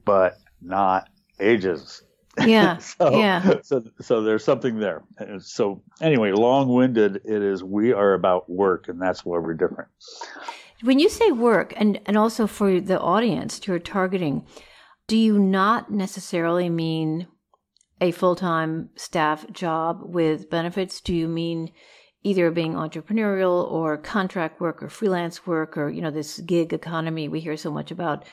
but 0.04 0.38
not 0.60 1.08
ages. 1.40 2.02
Yeah. 2.46 2.76
so, 2.78 3.18
yeah. 3.18 3.54
So, 3.62 3.84
so 4.00 4.22
there's 4.22 4.44
something 4.44 4.78
there. 4.78 5.02
So 5.40 5.82
anyway, 6.00 6.32
long-winded, 6.32 7.22
it 7.24 7.42
is. 7.42 7.64
We 7.64 7.92
are 7.92 8.14
about 8.14 8.48
work, 8.48 8.88
and 8.88 9.00
that's 9.00 9.24
where 9.24 9.40
we're 9.40 9.54
different. 9.54 9.88
When 10.82 10.98
you 10.98 11.08
say 11.08 11.32
work, 11.32 11.74
and 11.76 12.00
and 12.06 12.16
also 12.16 12.46
for 12.46 12.80
the 12.80 13.00
audience 13.00 13.66
you're 13.66 13.78
targeting, 13.78 14.46
do 15.06 15.16
you 15.16 15.38
not 15.38 15.90
necessarily 15.90 16.68
mean 16.68 17.26
a 18.00 18.12
full-time 18.12 18.90
staff 18.94 19.50
job 19.50 20.00
with 20.04 20.48
benefits? 20.48 21.00
Do 21.00 21.14
you 21.14 21.26
mean 21.26 21.72
either 22.22 22.50
being 22.50 22.74
entrepreneurial 22.74 23.68
or 23.70 23.96
contract 23.96 24.60
work 24.60 24.82
or 24.82 24.88
freelance 24.88 25.46
work 25.46 25.76
or 25.76 25.88
you 25.88 26.00
know 26.00 26.10
this 26.10 26.38
gig 26.40 26.72
economy 26.72 27.28
we 27.28 27.40
hear 27.40 27.56
so 27.56 27.72
much 27.72 27.90
about? 27.90 28.24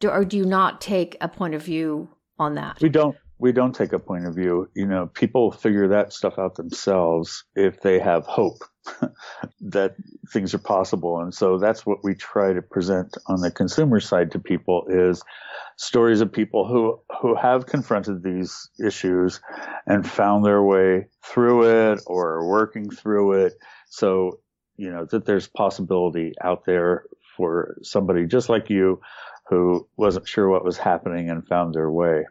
Do, 0.00 0.08
or 0.08 0.24
do 0.24 0.36
you 0.36 0.44
not 0.44 0.80
take 0.80 1.16
a 1.20 1.28
point 1.28 1.54
of 1.54 1.62
view 1.62 2.08
on 2.38 2.54
that? 2.54 2.78
We 2.80 2.88
don't. 2.88 3.16
We 3.38 3.52
don't 3.52 3.74
take 3.74 3.92
a 3.92 3.98
point 3.98 4.26
of 4.26 4.34
view. 4.34 4.70
You 4.74 4.86
know, 4.86 5.06
people 5.08 5.50
figure 5.50 5.88
that 5.88 6.12
stuff 6.12 6.38
out 6.38 6.54
themselves 6.54 7.44
if 7.56 7.80
they 7.80 7.98
have 7.98 8.24
hope 8.26 8.62
that 9.60 9.96
things 10.32 10.54
are 10.54 10.58
possible. 10.58 11.20
And 11.20 11.34
so 11.34 11.58
that's 11.58 11.84
what 11.84 12.04
we 12.04 12.14
try 12.14 12.52
to 12.52 12.62
present 12.62 13.16
on 13.26 13.40
the 13.40 13.50
consumer 13.50 14.00
side 14.00 14.30
to 14.32 14.38
people 14.38 14.86
is 14.88 15.22
stories 15.76 16.20
of 16.20 16.32
people 16.32 16.66
who, 16.66 17.00
who 17.20 17.34
have 17.34 17.66
confronted 17.66 18.22
these 18.22 18.70
issues 18.84 19.40
and 19.86 20.08
found 20.08 20.44
their 20.44 20.62
way 20.62 21.06
through 21.24 21.92
it 21.92 22.02
or 22.06 22.46
working 22.46 22.88
through 22.88 23.32
it. 23.44 23.54
So, 23.88 24.38
you 24.76 24.90
know, 24.90 25.06
that 25.06 25.26
there's 25.26 25.48
possibility 25.48 26.34
out 26.42 26.64
there 26.64 27.04
for 27.36 27.76
somebody 27.82 28.26
just 28.26 28.48
like 28.48 28.70
you 28.70 29.00
who 29.48 29.86
wasn't 29.96 30.26
sure 30.28 30.48
what 30.48 30.64
was 30.64 30.78
happening 30.78 31.30
and 31.30 31.46
found 31.46 31.74
their 31.74 31.90
way. 31.90 32.24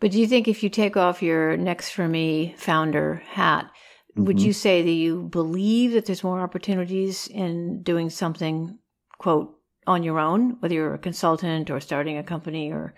But 0.00 0.10
do 0.10 0.18
you 0.18 0.26
think 0.26 0.48
if 0.48 0.62
you 0.62 0.68
take 0.68 0.96
off 0.96 1.22
your 1.22 1.56
Next 1.56 1.90
for 1.90 2.08
Me 2.08 2.54
founder 2.58 3.22
hat, 3.26 3.70
would 4.16 4.40
you 4.40 4.52
say 4.52 4.82
that 4.82 4.90
you 4.90 5.22
believe 5.24 5.92
that 5.92 6.06
there's 6.06 6.22
more 6.24 6.40
opportunities 6.40 7.26
in 7.26 7.82
doing 7.82 8.10
something, 8.10 8.78
quote, 9.18 9.54
on 9.86 10.02
your 10.02 10.18
own, 10.18 10.56
whether 10.60 10.74
you're 10.74 10.94
a 10.94 10.98
consultant 10.98 11.70
or 11.70 11.80
starting 11.80 12.16
a 12.16 12.22
company 12.22 12.72
or, 12.72 12.94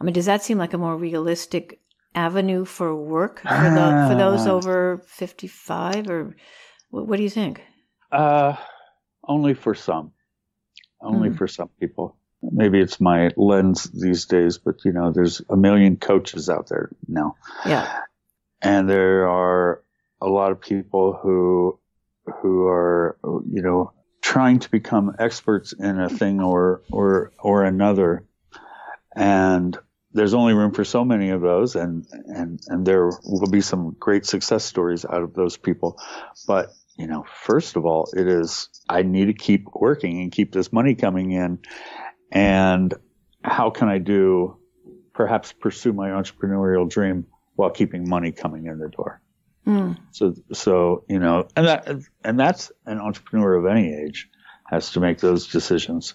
I 0.00 0.04
mean, 0.04 0.14
does 0.14 0.26
that 0.26 0.42
seem 0.42 0.58
like 0.58 0.72
a 0.72 0.78
more 0.78 0.96
realistic 0.96 1.80
avenue 2.14 2.64
for 2.64 2.94
work 2.96 3.40
for, 3.40 3.48
the, 3.48 4.06
for 4.08 4.14
those 4.16 4.46
over 4.46 5.02
55 5.06 6.08
or 6.08 6.34
what, 6.90 7.06
what 7.06 7.16
do 7.18 7.22
you 7.22 7.30
think? 7.30 7.62
Uh, 8.10 8.56
only 9.28 9.54
for 9.54 9.74
some, 9.74 10.12
only 11.00 11.28
Hmm. 11.28 11.36
for 11.36 11.46
some 11.46 11.68
people. 11.80 12.16
Maybe 12.52 12.80
it's 12.80 13.00
my 13.00 13.30
lens 13.36 13.84
these 13.84 14.26
days, 14.26 14.58
but 14.58 14.84
you 14.84 14.92
know, 14.92 15.12
there's 15.12 15.42
a 15.48 15.56
million 15.56 15.96
coaches 15.96 16.48
out 16.48 16.68
there 16.68 16.90
now. 17.08 17.36
Yeah. 17.66 18.00
and 18.62 18.88
there 18.88 19.28
are 19.28 19.82
a 20.20 20.28
lot 20.28 20.52
of 20.52 20.60
people 20.60 21.12
who 21.12 21.78
who 22.40 22.66
are 22.66 23.16
you 23.50 23.62
know 23.62 23.92
trying 24.22 24.58
to 24.60 24.70
become 24.70 25.14
experts 25.18 25.72
in 25.72 26.00
a 26.00 26.08
thing 26.08 26.40
or 26.40 26.82
or 26.90 27.32
or 27.38 27.64
another 27.64 28.24
and 29.14 29.76
there's 30.12 30.32
only 30.34 30.54
room 30.54 30.72
for 30.72 30.84
so 30.84 31.04
many 31.04 31.30
of 31.30 31.40
those 31.42 31.76
and 31.76 32.06
and 32.10 32.60
and 32.68 32.86
there 32.86 33.10
will 33.24 33.50
be 33.50 33.60
some 33.60 33.94
great 33.98 34.24
success 34.24 34.64
stories 34.64 35.04
out 35.04 35.22
of 35.22 35.34
those 35.34 35.56
people 35.58 36.00
but 36.46 36.72
you 36.96 37.06
know 37.06 37.24
first 37.42 37.76
of 37.76 37.84
all 37.84 38.08
it 38.16 38.26
is 38.26 38.70
i 38.88 39.02
need 39.02 39.26
to 39.26 39.34
keep 39.34 39.66
working 39.74 40.22
and 40.22 40.32
keep 40.32 40.52
this 40.52 40.72
money 40.72 40.94
coming 40.94 41.32
in 41.32 41.58
and 42.34 42.94
how 43.42 43.70
can 43.70 43.88
i 43.88 43.98
do 43.98 44.56
perhaps 45.14 45.52
pursue 45.52 45.92
my 45.92 46.10
entrepreneurial 46.10 46.88
dream 46.88 47.26
while 47.56 47.70
keeping 47.70 48.08
money 48.08 48.32
coming 48.32 48.66
in 48.66 48.78
the 48.78 48.88
door. 48.88 49.20
Mm. 49.66 49.96
So, 50.10 50.34
so 50.52 51.04
you 51.08 51.18
know, 51.18 51.48
and 51.56 51.66
that, 51.66 51.88
and 52.22 52.38
that's 52.38 52.70
an 52.84 52.98
entrepreneur 52.98 53.54
of 53.54 53.64
any 53.64 53.94
age 53.94 54.28
has 54.66 54.90
to 54.90 55.00
make 55.00 55.18
those 55.18 55.46
decisions 55.46 56.14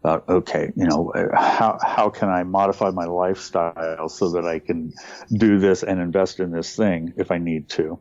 about 0.00 0.28
okay, 0.28 0.72
you 0.76 0.86
know, 0.86 1.12
how 1.34 1.78
how 1.84 2.08
can 2.08 2.28
I 2.28 2.44
modify 2.44 2.90
my 2.90 3.04
lifestyle 3.04 4.08
so 4.08 4.30
that 4.32 4.46
I 4.46 4.60
can 4.60 4.92
do 5.30 5.58
this 5.58 5.82
and 5.82 6.00
invest 6.00 6.40
in 6.40 6.52
this 6.52 6.74
thing 6.74 7.12
if 7.16 7.30
I 7.30 7.38
need 7.38 7.68
to. 7.70 7.98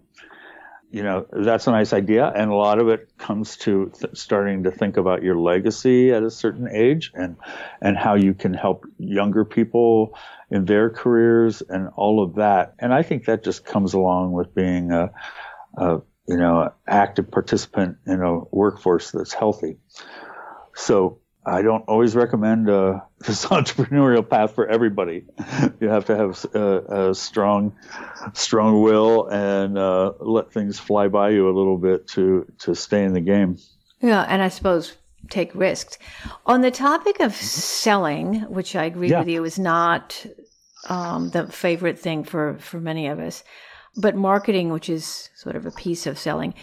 You 0.91 1.03
know, 1.03 1.25
that's 1.31 1.67
a 1.67 1.71
nice 1.71 1.91
idea, 1.91 2.31
and 2.33 2.49
a 2.49 2.55
lot 2.55 2.79
of 2.79 2.87
it 2.87 3.17
comes 3.17 3.57
to 3.57 3.91
th- 3.99 4.15
starting 4.15 4.63
to 4.63 4.71
think 4.71 4.95
about 4.97 5.23
your 5.23 5.37
legacy 5.37 6.13
at 6.13 6.23
a 6.23 6.31
certain 6.31 6.69
age 6.71 7.11
and 7.13 7.35
and 7.81 7.97
how 7.97 8.15
you 8.15 8.33
can 8.33 8.53
help 8.53 8.85
younger 8.97 9.43
people 9.43 10.17
in 10.49 10.65
their 10.65 10.89
careers 10.89 11.61
and 11.61 11.89
all 11.95 12.23
of 12.23 12.35
that. 12.35 12.75
And 12.79 12.93
I 12.93 13.03
think 13.03 13.25
that 13.25 13.43
just 13.43 13.65
comes 13.65 13.93
along 13.93 14.31
with 14.33 14.55
being 14.55 14.91
a, 14.91 15.11
a 15.77 16.01
you 16.27 16.37
know 16.37 16.71
active 16.87 17.29
participant 17.29 17.97
in 18.05 18.21
a 18.21 18.39
workforce 18.51 19.11
that's 19.11 19.33
healthy. 19.33 19.77
So 20.75 21.19
I 21.45 21.61
don't 21.61 21.83
always 21.87 22.15
recommend 22.15 22.69
uh, 22.69 23.01
this 23.19 23.45
entrepreneurial 23.45 24.27
path 24.27 24.55
for 24.55 24.67
everybody. 24.67 25.25
You 25.79 25.89
have 25.89 26.05
to 26.05 26.15
have 26.15 26.45
a, 26.55 27.09
a 27.09 27.15
strong, 27.15 27.75
strong 28.33 28.81
will 28.81 29.27
and 29.27 29.77
uh, 29.77 30.13
let 30.19 30.51
things 30.51 30.79
fly 30.79 31.07
by 31.07 31.29
you 31.29 31.47
a 31.49 31.55
little 31.55 31.77
bit 31.77 32.07
to 32.09 32.45
to 32.59 32.73
stay 32.75 33.03
in 33.03 33.13
the 33.13 33.21
game. 33.21 33.57
Yeah, 34.01 34.23
and 34.27 34.41
I 34.41 34.49
suppose 34.49 34.97
take 35.29 35.53
risks. 35.55 35.97
On 36.45 36.61
the 36.61 36.71
topic 36.71 37.19
of 37.19 37.33
selling, 37.35 38.41
which 38.49 38.75
I 38.75 38.85
agree 38.85 39.09
Yeah. 39.09 39.19
with 39.19 39.27
you 39.29 39.43
is 39.43 39.57
not 39.57 40.25
um, 40.87 41.29
the 41.31 41.47
favorite 41.47 41.97
thing 41.97 42.23
for, 42.23 42.57
for 42.59 42.79
many 42.79 43.07
of 43.07 43.19
us, 43.19 43.43
but 43.97 44.15
marketing, 44.15 44.69
which 44.69 44.87
is 44.89 45.29
sort 45.35 45.55
of 45.55 45.65
a 45.65 45.71
piece 45.71 46.05
of 46.05 46.19
selling. 46.19 46.53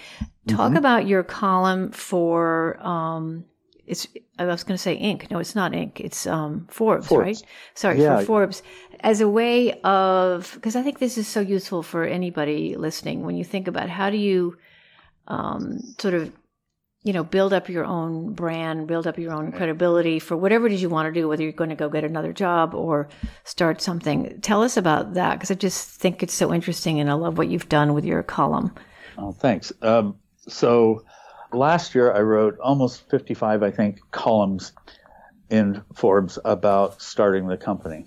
Talk 0.47 0.69
Mm-hmm. 0.69 0.77
about 0.77 1.07
your 1.09 1.23
column 1.25 1.91
for 1.91 2.79
um, 2.87 3.45
it's. 3.87 4.07
I 4.39 4.47
was 4.47 4.65
going 4.65 4.77
to 4.77 4.83
say 4.83 4.97
Inc. 4.99 5.31
No, 5.31 5.39
it's 5.39 5.55
not 5.55 5.73
Inc. 5.73 6.01
It's 6.01 6.27
um, 6.27 6.67
Forbes, 6.71 7.07
Forbes. 7.07 7.25
right? 7.25 7.43
Sorry, 7.75 8.01
Yeah. 8.03 8.21
for 8.21 8.25
Forbes 8.25 8.63
as 9.01 9.21
a 9.21 9.29
way 9.29 9.73
of 9.83 10.51
because 10.55 10.77
I 10.77 10.83
think 10.83 10.99
this 10.99 11.19
is 11.19 11.27
so 11.29 11.41
useful 11.41 11.83
for 11.83 12.05
anybody 12.05 12.77
listening 12.77 13.25
when 13.25 13.37
you 13.37 13.45
think 13.45 13.69
about 13.69 13.89
how 13.89 14.11
do 14.11 14.17
you 14.17 14.57
um, 15.29 15.79
sort 15.99 16.15
of 16.15 16.33
you 17.05 17.13
know, 17.13 17.25
build 17.25 17.53
up 17.53 17.69
your 17.69 17.85
own 17.85 18.33
brand, 18.33 18.87
build 18.87 19.09
up 19.09 19.19
your 19.19 19.33
own 19.33 19.51
credibility 19.51 20.21
for 20.21 20.37
whatever 20.37 20.69
it 20.69 20.73
is 20.73 20.81
you 20.81 20.89
want 20.89 21.13
to 21.13 21.21
do, 21.21 21.27
whether 21.27 21.43
you're 21.43 21.51
going 21.51 21.71
to 21.71 21.75
go 21.75 21.89
get 21.89 22.05
another 22.05 22.33
job 22.33 22.75
or 22.77 23.09
start 23.43 23.81
something. 23.81 24.39
Tell 24.41 24.63
us 24.63 24.77
about 24.77 25.15
that 25.15 25.35
because 25.35 25.51
I 25.51 25.55
just 25.55 25.89
think 26.01 26.23
it's 26.23 26.33
so 26.33 26.55
interesting 26.55 27.01
and 27.01 27.11
I 27.11 27.15
love 27.15 27.39
what 27.39 27.49
you've 27.49 27.69
done 27.69 27.93
with 27.93 28.05
your 28.05 28.23
column. 28.23 28.73
Oh, 29.19 29.33
thanks. 29.33 29.73
Um, 29.83 30.17
so 30.47 31.03
last 31.53 31.95
year 31.95 32.13
I 32.13 32.21
wrote 32.21 32.59
almost 32.59 33.09
55, 33.11 33.63
I 33.63 33.71
think, 33.71 34.01
columns 34.11 34.73
in 35.51 35.83
Forbes 35.95 36.39
about 36.45 37.03
starting 37.03 37.47
the 37.47 37.57
company. 37.57 38.07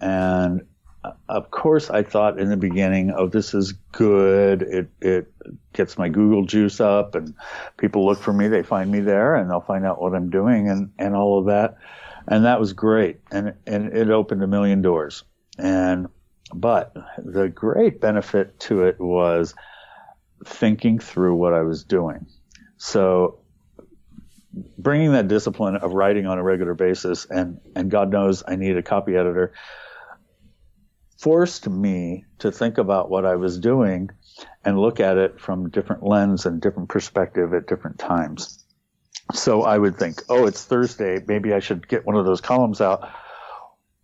And 0.00 0.62
uh, 1.02 1.12
of 1.28 1.50
course, 1.50 1.90
I 1.90 2.02
thought 2.02 2.38
in 2.38 2.48
the 2.48 2.56
beginning, 2.56 3.12
oh, 3.16 3.26
this 3.26 3.54
is 3.54 3.72
good. 3.92 4.62
It, 4.62 4.90
it 5.00 5.32
gets 5.72 5.98
my 5.98 6.08
Google 6.08 6.44
juice 6.44 6.80
up 6.80 7.14
and 7.14 7.34
people 7.76 8.06
look 8.06 8.20
for 8.20 8.32
me. 8.32 8.48
They 8.48 8.62
find 8.62 8.90
me 8.90 9.00
there 9.00 9.34
and 9.34 9.50
they'll 9.50 9.60
find 9.60 9.84
out 9.84 10.00
what 10.00 10.14
I'm 10.14 10.30
doing 10.30 10.68
and, 10.68 10.92
and 10.98 11.14
all 11.14 11.38
of 11.38 11.46
that. 11.46 11.76
And 12.28 12.44
that 12.44 12.60
was 12.60 12.72
great. 12.72 13.20
And, 13.30 13.54
and 13.66 13.92
it 13.96 14.10
opened 14.10 14.42
a 14.42 14.46
million 14.46 14.82
doors. 14.82 15.24
And, 15.58 16.08
but 16.54 16.94
the 17.18 17.48
great 17.48 18.00
benefit 18.00 18.58
to 18.60 18.84
it 18.84 19.00
was 19.00 19.54
thinking 20.44 20.98
through 20.98 21.34
what 21.34 21.54
I 21.54 21.62
was 21.62 21.84
doing. 21.84 22.26
So 22.82 23.40
bringing 24.78 25.12
that 25.12 25.28
discipline 25.28 25.76
of 25.76 25.92
writing 25.92 26.26
on 26.26 26.38
a 26.38 26.42
regular 26.42 26.72
basis 26.72 27.26
and, 27.26 27.60
and 27.76 27.90
God 27.90 28.10
knows 28.10 28.42
I 28.48 28.56
need 28.56 28.78
a 28.78 28.82
copy 28.82 29.16
editor 29.16 29.52
forced 31.18 31.68
me 31.68 32.24
to 32.38 32.50
think 32.50 32.78
about 32.78 33.10
what 33.10 33.26
I 33.26 33.36
was 33.36 33.58
doing 33.58 34.08
and 34.64 34.78
look 34.78 34.98
at 34.98 35.18
it 35.18 35.38
from 35.38 35.68
different 35.68 36.02
lens 36.02 36.46
and 36.46 36.58
different 36.62 36.88
perspective 36.88 37.52
at 37.52 37.66
different 37.66 37.98
times. 37.98 38.64
So 39.34 39.62
I 39.62 39.76
would 39.76 39.98
think, 39.98 40.22
oh, 40.30 40.46
it's 40.46 40.64
Thursday. 40.64 41.22
Maybe 41.28 41.52
I 41.52 41.60
should 41.60 41.86
get 41.86 42.06
one 42.06 42.16
of 42.16 42.24
those 42.24 42.40
columns 42.40 42.80
out. 42.80 43.06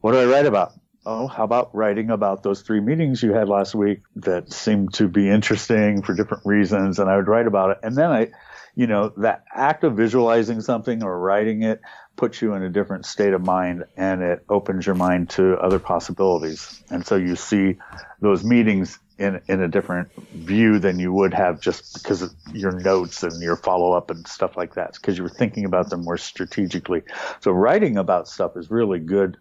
What 0.00 0.12
do 0.12 0.18
I 0.18 0.26
write 0.26 0.44
about? 0.44 0.72
Oh, 1.06 1.26
how 1.26 1.44
about 1.44 1.74
writing 1.74 2.10
about 2.10 2.42
those 2.42 2.60
three 2.60 2.80
meetings 2.80 3.22
you 3.22 3.32
had 3.32 3.48
last 3.48 3.74
week 3.74 4.00
that 4.16 4.52
seemed 4.52 4.92
to 4.94 5.08
be 5.08 5.30
interesting 5.30 6.02
for 6.02 6.12
different 6.12 6.44
reasons? 6.44 6.98
And 6.98 7.08
I 7.08 7.16
would 7.16 7.28
write 7.28 7.46
about 7.46 7.70
it. 7.70 7.78
And 7.82 7.96
then 7.96 8.10
I, 8.10 8.28
you 8.76 8.86
know, 8.86 9.08
that 9.16 9.44
act 9.52 9.82
of 9.84 9.96
visualizing 9.96 10.60
something 10.60 11.02
or 11.02 11.18
writing 11.18 11.62
it 11.62 11.80
puts 12.14 12.40
you 12.40 12.54
in 12.54 12.62
a 12.62 12.68
different 12.68 13.06
state 13.06 13.32
of 13.32 13.44
mind 13.44 13.84
and 13.96 14.22
it 14.22 14.44
opens 14.48 14.86
your 14.86 14.94
mind 14.94 15.30
to 15.30 15.58
other 15.58 15.78
possibilities. 15.78 16.82
And 16.90 17.04
so 17.04 17.16
you 17.16 17.36
see 17.36 17.76
those 18.20 18.44
meetings 18.44 18.98
in, 19.18 19.40
in 19.48 19.62
a 19.62 19.68
different 19.68 20.12
view 20.32 20.78
than 20.78 20.98
you 20.98 21.10
would 21.10 21.32
have 21.32 21.60
just 21.60 21.94
because 21.94 22.20
of 22.20 22.30
your 22.52 22.72
notes 22.72 23.22
and 23.22 23.42
your 23.42 23.56
follow 23.56 23.92
up 23.92 24.10
and 24.10 24.28
stuff 24.28 24.56
like 24.56 24.74
that, 24.74 24.92
because 24.94 25.16
you 25.16 25.22
were 25.22 25.30
thinking 25.30 25.64
about 25.64 25.88
them 25.88 26.04
more 26.04 26.18
strategically. 26.18 27.02
So 27.40 27.52
writing 27.52 27.96
about 27.96 28.28
stuff 28.28 28.56
is 28.56 28.70
really 28.70 28.98
good 28.98 29.38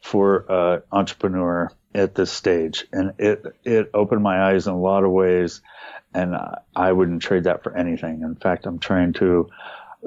for 0.00 0.50
uh, 0.50 0.80
entrepreneur 0.90 1.70
at 1.94 2.14
this 2.14 2.32
stage, 2.32 2.86
and 2.92 3.12
it 3.18 3.44
it 3.64 3.90
opened 3.94 4.22
my 4.22 4.50
eyes 4.50 4.66
in 4.66 4.72
a 4.72 4.80
lot 4.80 5.04
of 5.04 5.10
ways, 5.10 5.60
and 6.14 6.36
I 6.76 6.92
wouldn't 6.92 7.22
trade 7.22 7.44
that 7.44 7.62
for 7.62 7.76
anything. 7.76 8.22
In 8.22 8.34
fact, 8.36 8.66
I'm 8.66 8.78
trying 8.78 9.12
to 9.14 9.48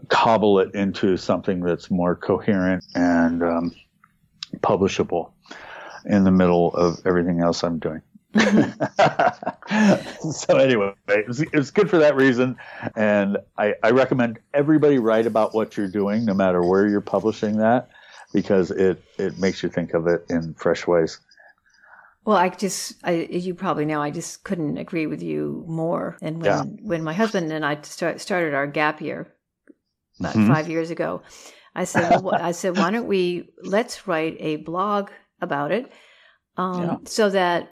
cobble 0.10 0.60
it 0.60 0.76
into 0.76 1.18
something 1.18 1.62
that's 1.62 1.90
more 1.90 2.16
coherent 2.16 2.86
and 2.96 3.42
um, 3.44 3.76
publishable 4.58 5.32
in 6.06 6.24
the 6.24 6.32
middle 6.32 6.74
of 6.76 7.00
everything 7.06 7.42
else 7.42 7.64
I'm 7.64 7.80
doing. 7.80 8.02
so 10.32 10.58
anyway, 10.58 10.94
it's, 11.08 11.40
it's 11.54 11.72
good 11.72 11.90
for 11.90 12.00
that 12.00 12.16
reason, 12.18 12.58
and 12.96 13.38
I, 13.58 13.76
I 13.82 13.92
recommend 13.92 14.40
everybody 14.54 15.00
write 15.00 15.26
about 15.26 15.56
what 15.56 15.78
you're 15.78 15.88
doing, 15.88 16.26
no 16.26 16.34
matter 16.34 16.62
where 16.62 16.86
you're 16.86 17.00
publishing 17.00 17.60
that, 17.60 17.90
because 18.34 18.72
it 18.72 19.02
it 19.18 19.40
makes 19.40 19.64
you 19.64 19.70
think 19.70 19.94
of 19.94 20.08
it 20.08 20.26
in 20.30 20.54
fresh 20.56 20.86
ways. 20.86 21.22
Well, 22.26 22.38
I 22.38 22.50
just, 22.50 22.96
I, 23.04 23.30
as 23.32 23.46
you 23.46 23.54
probably 23.54 23.86
know, 23.86 24.02
I 24.02 24.10
just 24.10 24.44
couldn't 24.44 24.78
agree 24.78 25.06
with 25.06 25.22
you 25.22 25.64
more. 25.68 26.18
And 26.22 26.42
when, 26.42 26.52
Yeah. 26.52 26.64
when 26.82 27.04
my 27.04 27.14
husband 27.14 27.52
and 27.52 27.64
I 27.64 27.80
start, 27.84 28.20
started 28.20 28.56
our 28.56 28.66
gap 28.66 29.00
year 29.00 29.32
about 30.20 30.34
Mhm. 30.36 30.48
five 30.48 30.68
years 30.70 30.90
ago, 30.90 31.22
I 31.76 31.84
said, 31.84 32.24
well, 32.24 32.36
I 32.42 32.52
said, 32.52 32.76
why 32.76 32.90
don't 32.90 33.08
we 33.08 33.50
let's 33.62 34.08
write 34.08 34.38
a 34.40 34.56
blog 34.58 35.12
about 35.42 35.72
it, 35.72 35.92
um, 36.58 36.82
Yeah. 36.82 36.98
so 37.06 37.30
that 37.30 37.70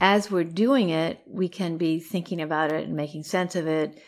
as 0.00 0.30
we're 0.30 0.44
doing 0.44 0.90
it, 0.90 1.20
we 1.26 1.48
can 1.48 1.76
be 1.76 1.98
thinking 2.00 2.40
about 2.40 2.72
it 2.72 2.84
and 2.86 2.96
making 2.96 3.24
sense 3.24 3.56
of 3.56 3.66
it. 3.66 4.00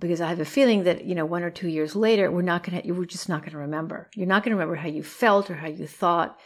Because 0.00 0.20
I 0.20 0.28
have 0.28 0.40
a 0.40 0.44
feeling 0.44 0.82
that 0.84 1.04
you 1.04 1.14
know, 1.14 1.26
one 1.26 1.44
or 1.44 1.50
two 1.50 1.68
years 1.68 1.94
later, 1.94 2.28
we're 2.28 2.42
not 2.42 2.64
going 2.64 2.82
to, 2.82 2.90
we're 2.92 3.04
just 3.04 3.28
not 3.28 3.42
going 3.42 3.52
to 3.52 3.58
remember. 3.58 4.10
You're 4.16 4.26
not 4.26 4.42
going 4.42 4.50
to 4.50 4.56
remember 4.56 4.74
how 4.74 4.88
you 4.88 5.04
felt 5.04 5.48
or 5.48 5.54
how 5.54 5.68
you 5.68 5.86
thought, 5.86 6.40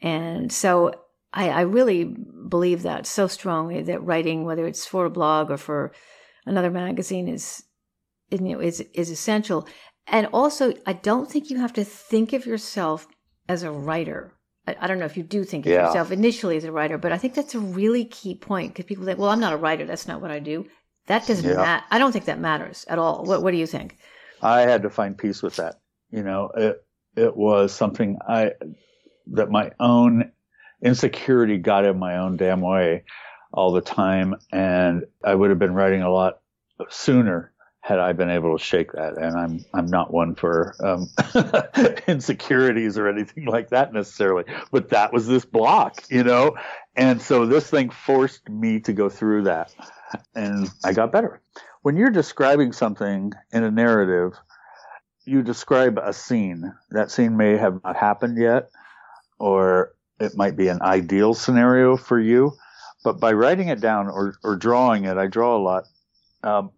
and 0.00 0.52
so 0.52 0.92
I, 1.32 1.48
I 1.48 1.60
really 1.62 2.04
believe 2.04 2.82
that 2.82 3.06
so 3.06 3.26
strongly 3.26 3.82
that 3.82 4.04
writing, 4.04 4.44
whether 4.44 4.66
it's 4.66 4.86
for 4.86 5.06
a 5.06 5.10
blog 5.10 5.50
or 5.50 5.56
for 5.56 5.92
another 6.44 6.70
magazine 6.70 7.28
is 7.28 7.64
you 8.30 8.38
know 8.38 8.60
is 8.60 8.80
is 8.94 9.10
essential. 9.10 9.66
And 10.06 10.26
also, 10.32 10.74
I 10.86 10.94
don't 10.94 11.30
think 11.30 11.48
you 11.50 11.58
have 11.58 11.72
to 11.74 11.84
think 11.84 12.32
of 12.32 12.44
yourself 12.44 13.06
as 13.48 13.62
a 13.62 13.70
writer. 13.70 14.34
I, 14.66 14.76
I 14.80 14.86
don't 14.86 14.98
know 14.98 15.04
if 15.06 15.16
you 15.16 15.22
do 15.22 15.44
think 15.44 15.64
of 15.66 15.72
Yeah. 15.72 15.86
yourself 15.86 16.10
initially 16.10 16.56
as 16.56 16.64
a 16.64 16.72
writer, 16.72 16.98
but 16.98 17.12
I 17.12 17.18
think 17.18 17.34
that's 17.34 17.54
a 17.54 17.60
really 17.60 18.04
key 18.04 18.34
point 18.34 18.72
because 18.72 18.86
people 18.86 19.04
think, 19.04 19.18
"Well, 19.18 19.30
I'm 19.30 19.40
not 19.40 19.52
a 19.52 19.56
writer. 19.56 19.84
That's 19.86 20.08
not 20.08 20.20
what 20.20 20.30
I 20.30 20.38
do." 20.40 20.66
That 21.06 21.26
doesn't 21.26 21.48
Yeah. 21.48 21.56
matter. 21.56 21.84
I 21.90 21.98
don't 21.98 22.12
think 22.12 22.26
that 22.26 22.38
matters 22.40 22.84
at 22.88 22.98
all. 22.98 23.24
What 23.24 23.42
What 23.42 23.52
do 23.52 23.56
you 23.56 23.66
think? 23.66 23.96
I 24.42 24.62
had 24.62 24.82
to 24.82 24.90
find 24.90 25.16
peace 25.16 25.42
with 25.42 25.56
that. 25.56 25.80
You 26.10 26.22
know, 26.22 26.50
it 26.56 26.84
it 27.16 27.36
was 27.36 27.72
something 27.72 28.18
I 28.28 28.52
that 29.28 29.50
my 29.50 29.70
own 29.78 30.32
insecurity 30.82 31.58
got 31.58 31.84
in 31.84 31.98
my 31.98 32.18
own 32.18 32.36
damn 32.36 32.60
way 32.60 33.04
all 33.52 33.72
the 33.72 33.80
time, 33.80 34.34
and 34.50 35.04
I 35.24 35.34
would 35.34 35.50
have 35.50 35.58
been 35.58 35.74
writing 35.74 36.02
a 36.02 36.10
lot 36.10 36.40
sooner 36.88 37.52
had 37.80 37.98
I 37.98 38.12
been 38.12 38.30
able 38.30 38.56
to 38.56 38.64
shake 38.64 38.92
that. 38.92 39.18
And 39.18 39.36
I'm 39.36 39.64
I'm 39.74 39.86
not 39.86 40.12
one 40.12 40.34
for 40.34 40.74
um, 40.84 41.08
insecurities 42.06 42.96
or 42.96 43.08
anything 43.08 43.46
like 43.46 43.70
that 43.70 43.92
necessarily, 43.92 44.44
but 44.70 44.90
that 44.90 45.12
was 45.12 45.26
this 45.26 45.44
block, 45.44 46.02
you 46.08 46.24
know, 46.24 46.56
and 46.96 47.20
so 47.20 47.46
this 47.46 47.68
thing 47.68 47.90
forced 47.90 48.48
me 48.48 48.80
to 48.80 48.92
go 48.92 49.08
through 49.08 49.44
that, 49.44 49.74
and 50.34 50.68
I 50.84 50.92
got 50.92 51.12
better. 51.12 51.40
When 51.82 51.96
you're 51.96 52.10
describing 52.10 52.72
something 52.72 53.32
in 53.52 53.64
a 53.64 53.70
narrative 53.70 54.34
you 55.24 55.42
describe 55.42 55.98
a 55.98 56.12
scene. 56.12 56.72
That 56.90 57.10
scene 57.10 57.36
may 57.36 57.56
have 57.56 57.82
not 57.84 57.96
happened 57.96 58.38
yet, 58.38 58.70
or 59.38 59.92
it 60.22 60.36
might 60.36 60.56
be 60.56 60.68
an 60.68 60.82
ideal 60.82 61.34
scenario 61.34 61.96
for 61.96 62.18
you. 62.18 62.52
But 63.04 63.18
by 63.18 63.32
writing 63.32 63.68
it 63.68 63.80
down 63.80 64.06
or, 64.06 64.36
or 64.44 64.56
drawing 64.56 65.04
it, 65.04 65.16
I 65.16 65.26
draw 65.26 65.56
a 65.56 65.62
lot. 65.62 65.84
Um, 66.44 66.70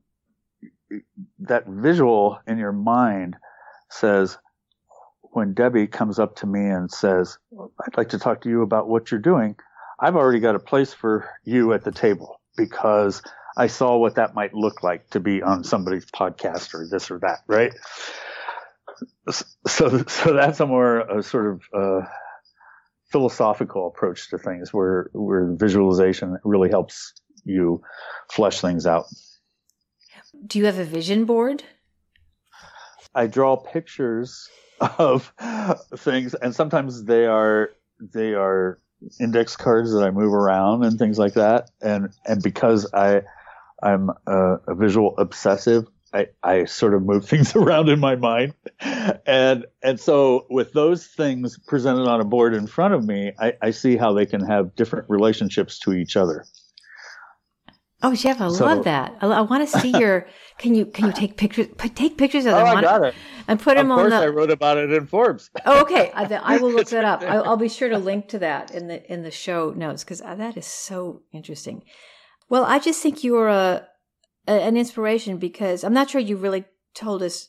that 1.40 1.66
visual 1.66 2.40
in 2.46 2.59
your 2.59 2.72
mind 2.72 3.37
says, 3.90 4.38
when 5.20 5.52
Debbie 5.52 5.87
comes 5.87 6.18
up 6.18 6.37
to 6.37 6.46
me 6.46 6.61
and 6.61 6.90
says, 6.90 7.38
I'd 7.52 7.96
like 7.96 8.11
to 8.11 8.18
talk 8.18 8.42
to 8.42 8.48
you 8.48 8.62
about 8.62 8.88
what 8.88 9.11
you're 9.11 9.20
doing, 9.20 9.57
I've 10.00 10.16
already 10.16 10.40
got 10.40 10.54
a 10.54 10.61
place 10.61 10.94
for 10.94 11.28
you 11.44 11.72
at 11.72 11.85
the 11.85 11.92
table 11.92 12.40
because 12.57 13.22
I 13.57 13.66
saw 13.66 13.96
what 13.96 14.14
that 14.14 14.35
might 14.35 14.54
look 14.54 14.83
like 14.83 15.11
to 15.11 15.20
be 15.20 15.42
on 15.42 15.64
somebody's 15.64 16.07
podcast 16.07 16.74
or 16.74 16.87
this 16.90 17.11
or 17.11 17.18
that, 17.20 17.40
right? 17.46 17.72
so 19.30 20.04
so 20.07 20.33
that's 20.35 20.61
a 20.61 20.66
more 20.66 21.22
sort 21.22 21.54
of 21.54 21.62
uh, 21.72 22.07
philosophical 23.14 23.87
approach 23.87 24.29
to 24.29 24.37
things 24.37 24.74
where 24.74 25.09
where 25.12 25.55
visualization 25.55 26.37
really 26.42 26.68
helps 26.68 27.14
you 27.44 27.81
flesh 28.29 28.61
things 28.61 28.87
out 28.87 29.05
Do 30.48 30.59
you 30.59 30.64
have 30.66 30.81
a 30.81 30.85
vision 30.85 31.24
board? 31.24 31.62
i 33.14 33.29
draw 33.29 33.55
pictures 33.57 34.50
of 34.98 35.33
things 35.96 36.35
and 36.35 36.53
sometimes 36.53 37.05
they 37.05 37.27
are 37.27 37.70
they 38.00 38.35
are 38.35 38.81
index 39.20 39.55
cards 39.55 39.92
that 39.92 40.03
i 40.03 40.11
move 40.11 40.35
around 40.35 40.83
and 40.85 40.98
things 40.98 41.16
like 41.16 41.35
that 41.35 41.70
and 41.81 42.09
and 42.27 42.42
because 42.42 42.92
i 42.94 43.22
i'm 43.85 44.11
a, 44.27 44.57
a 44.66 44.74
visual 44.74 45.14
obsessive 45.18 45.87
I, 46.14 46.29
I 46.44 46.64
sort 46.64 46.94
of 46.94 47.03
move 47.03 47.29
things 47.29 47.55
around 47.57 47.88
in 47.88 47.98
my 48.00 48.14
mind. 48.16 48.55
And 49.27 49.66
and 49.83 49.98
so 50.00 50.46
with 50.48 50.72
those 50.72 51.07
things 51.07 51.59
presented 51.66 52.07
on 52.09 52.20
a 52.20 52.24
board 52.24 52.55
in 52.55 52.66
front 52.66 52.94
of 52.94 53.05
me, 53.05 53.33
I, 53.38 53.55
I 53.61 53.70
see 53.72 53.96
how 53.96 54.12
they 54.12 54.24
can 54.27 54.46
have 54.46 54.74
different 54.77 55.11
relationships 55.11 55.79
to 55.81 55.92
each 55.92 56.16
other. 56.16 56.44
Oh, 58.03 58.14
Jeff, 58.14 58.38
I 58.40 58.48
So- 58.50 58.66
love 58.66 58.85
that. 58.85 59.16
I, 59.22 59.27
I 59.27 59.40
want 59.40 59.68
to 59.68 59.79
see 59.81 59.90
your. 59.98 60.27
Can 60.57 60.77
you 60.77 60.87
can 60.87 61.07
you 61.07 61.12
take 61.12 61.37
pictures? 61.37 61.66
Put, 61.77 61.96
take 61.96 62.16
pictures 62.16 62.46
of 62.46 62.53
them 62.53 62.64
Oh, 62.64 62.70
I 62.77 62.81
got 62.81 63.03
it. 63.03 63.14
and 63.48 63.59
put 63.59 63.77
Of 63.77 63.79
them 63.83 63.90
on 63.90 63.98
Of 64.07 64.12
course. 64.12 64.22
I 64.22 64.29
wrote 64.29 64.53
about 64.53 64.79
it 64.79 64.92
in 64.92 65.05
Forbes. 65.09 65.50
Oh, 65.66 65.81
okay. 65.81 66.12
I, 66.14 66.27
I 66.27 66.59
will 66.59 66.70
look 66.70 66.88
that 66.90 67.05
up. 67.05 67.22
I, 67.22 67.38
I'll 67.38 67.57
be 67.57 67.68
sure 67.68 67.88
to 67.88 67.98
link 68.11 68.29
to 68.29 68.38
that 68.38 68.70
in 68.70 68.87
the 68.87 69.03
in 69.12 69.24
the 69.24 69.33
show 69.33 69.70
notes 69.77 70.05
because 70.05 70.22
uh, 70.22 70.37
that 70.37 70.57
is 70.57 70.64
so 70.64 71.22
interesting. 71.33 71.83
Well, 72.48 72.64
I 72.64 72.79
just 72.79 73.03
think 73.03 73.24
you 73.24 73.37
are 73.37 73.48
a, 73.48 73.88
a 74.46 74.52
an 74.52 74.76
inspiration 74.76 75.38
because 75.38 75.85
I'm 75.85 75.94
not 75.94 76.11
sure 76.11 76.20
you 76.20 76.37
really 76.37 76.64
told 76.94 77.22
us 77.22 77.48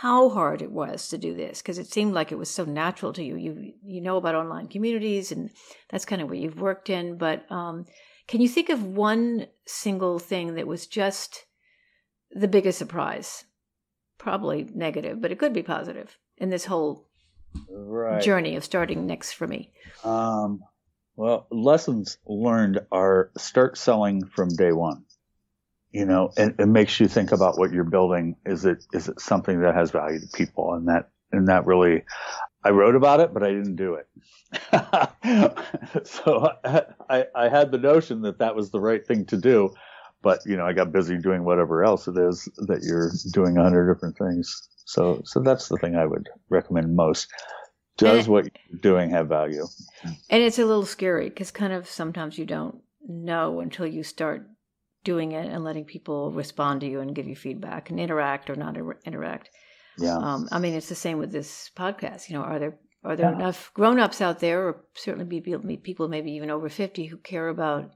how 0.00 0.30
hard 0.30 0.62
it 0.62 0.72
was 0.72 1.08
to 1.08 1.18
do 1.18 1.34
this 1.34 1.60
because 1.60 1.78
it 1.78 1.86
seemed 1.86 2.14
like 2.14 2.32
it 2.32 2.38
was 2.38 2.50
so 2.50 2.64
natural 2.64 3.12
to 3.12 3.22
you. 3.22 3.36
You 3.36 3.72
you 3.84 4.00
know 4.00 4.16
about 4.16 4.34
online 4.34 4.68
communities 4.68 5.32
and 5.32 5.50
that's 5.90 6.04
kind 6.04 6.22
of 6.22 6.28
what 6.28 6.38
you've 6.38 6.60
worked 6.60 6.90
in. 6.90 7.18
But 7.18 7.50
um, 7.50 7.84
can 8.26 8.40
you 8.40 8.48
think 8.48 8.68
of 8.70 8.84
one 8.84 9.46
single 9.66 10.18
thing 10.18 10.54
that 10.54 10.66
was 10.66 10.86
just 10.86 11.44
the 12.30 12.48
biggest 12.48 12.78
surprise? 12.78 13.44
Probably 14.18 14.68
negative, 14.74 15.20
but 15.20 15.32
it 15.32 15.38
could 15.38 15.52
be 15.52 15.62
positive 15.62 16.16
in 16.38 16.50
this 16.50 16.64
whole 16.64 17.06
Right. 17.68 18.22
journey 18.22 18.56
of 18.56 18.64
starting 18.64 19.06
next 19.06 19.32
for 19.32 19.46
me. 19.46 19.70
Um, 20.04 20.62
well, 21.16 21.46
lessons 21.50 22.18
learned 22.26 22.80
are 22.90 23.30
start 23.36 23.76
selling 23.76 24.26
from 24.26 24.48
day 24.48 24.72
one. 24.72 25.04
You 25.92 26.06
know, 26.06 26.30
and 26.36 26.54
it 26.58 26.66
makes 26.66 27.00
you 27.00 27.08
think 27.08 27.32
about 27.32 27.58
what 27.58 27.72
you're 27.72 27.84
building. 27.84 28.36
Is 28.46 28.64
it 28.64 28.84
is 28.92 29.08
it 29.08 29.20
something 29.20 29.60
that 29.62 29.74
has 29.74 29.90
value 29.90 30.20
to 30.20 30.26
people? 30.28 30.74
And 30.74 30.86
that 30.88 31.10
and 31.32 31.48
that 31.48 31.66
really, 31.66 32.04
I 32.64 32.70
wrote 32.70 32.94
about 32.94 33.20
it, 33.20 33.34
but 33.34 33.42
I 33.42 33.48
didn't 33.48 33.76
do 33.76 33.94
it. 33.94 34.06
so 36.06 36.50
I, 37.08 37.26
I 37.34 37.48
had 37.48 37.70
the 37.70 37.78
notion 37.78 38.22
that 38.22 38.38
that 38.38 38.54
was 38.54 38.70
the 38.70 38.80
right 38.80 39.04
thing 39.06 39.24
to 39.26 39.36
do, 39.36 39.70
but 40.22 40.40
you 40.46 40.56
know, 40.56 40.64
I 40.64 40.72
got 40.72 40.92
busy 40.92 41.18
doing 41.18 41.44
whatever 41.44 41.84
else 41.84 42.08
it 42.08 42.16
is 42.16 42.48
that 42.68 42.82
you're 42.82 43.10
doing 43.32 43.56
a 43.56 43.62
hundred 43.62 43.92
different 43.92 44.16
things. 44.18 44.68
So 44.84 45.22
so 45.24 45.40
that's 45.40 45.68
the 45.68 45.76
thing 45.76 45.96
I 45.96 46.06
would 46.06 46.28
recommend 46.48 46.94
most. 46.94 47.28
Does 47.96 48.28
what 48.28 48.44
you're 48.44 48.80
doing 48.80 49.10
have 49.10 49.28
value? 49.28 49.66
And 50.30 50.42
it's 50.42 50.58
a 50.58 50.64
little 50.64 50.86
scary 50.86 51.28
because 51.28 51.50
kind 51.50 51.72
of 51.72 51.88
sometimes 51.88 52.38
you 52.38 52.46
don't 52.46 52.80
know 53.06 53.60
until 53.60 53.86
you 53.86 54.02
start 54.02 54.46
doing 55.04 55.32
it 55.32 55.46
and 55.46 55.64
letting 55.64 55.84
people 55.84 56.32
respond 56.32 56.80
to 56.82 56.86
you 56.86 57.00
and 57.00 57.14
give 57.14 57.26
you 57.26 57.36
feedback 57.36 57.90
and 57.90 57.98
interact 57.98 58.50
or 58.50 58.56
not 58.56 58.76
interact. 59.04 59.50
Yeah. 59.98 60.16
Um, 60.16 60.48
I 60.52 60.58
mean, 60.58 60.74
it's 60.74 60.88
the 60.88 60.94
same 60.94 61.18
with 61.18 61.32
this 61.32 61.70
podcast. 61.76 62.28
You 62.28 62.36
know, 62.36 62.42
are 62.42 62.58
there 62.58 62.78
are 63.04 63.16
there 63.16 63.30
Yeah. 63.30 63.36
enough 63.36 63.70
grown 63.74 63.98
ups 63.98 64.20
out 64.20 64.40
there, 64.40 64.66
or 64.68 64.84
certainly 64.94 65.24
be 65.26 65.40
people, 65.76 66.08
maybe 66.08 66.32
even 66.32 66.50
over 66.50 66.68
fifty, 66.68 67.06
who 67.06 67.16
care 67.16 67.48
about 67.48 67.90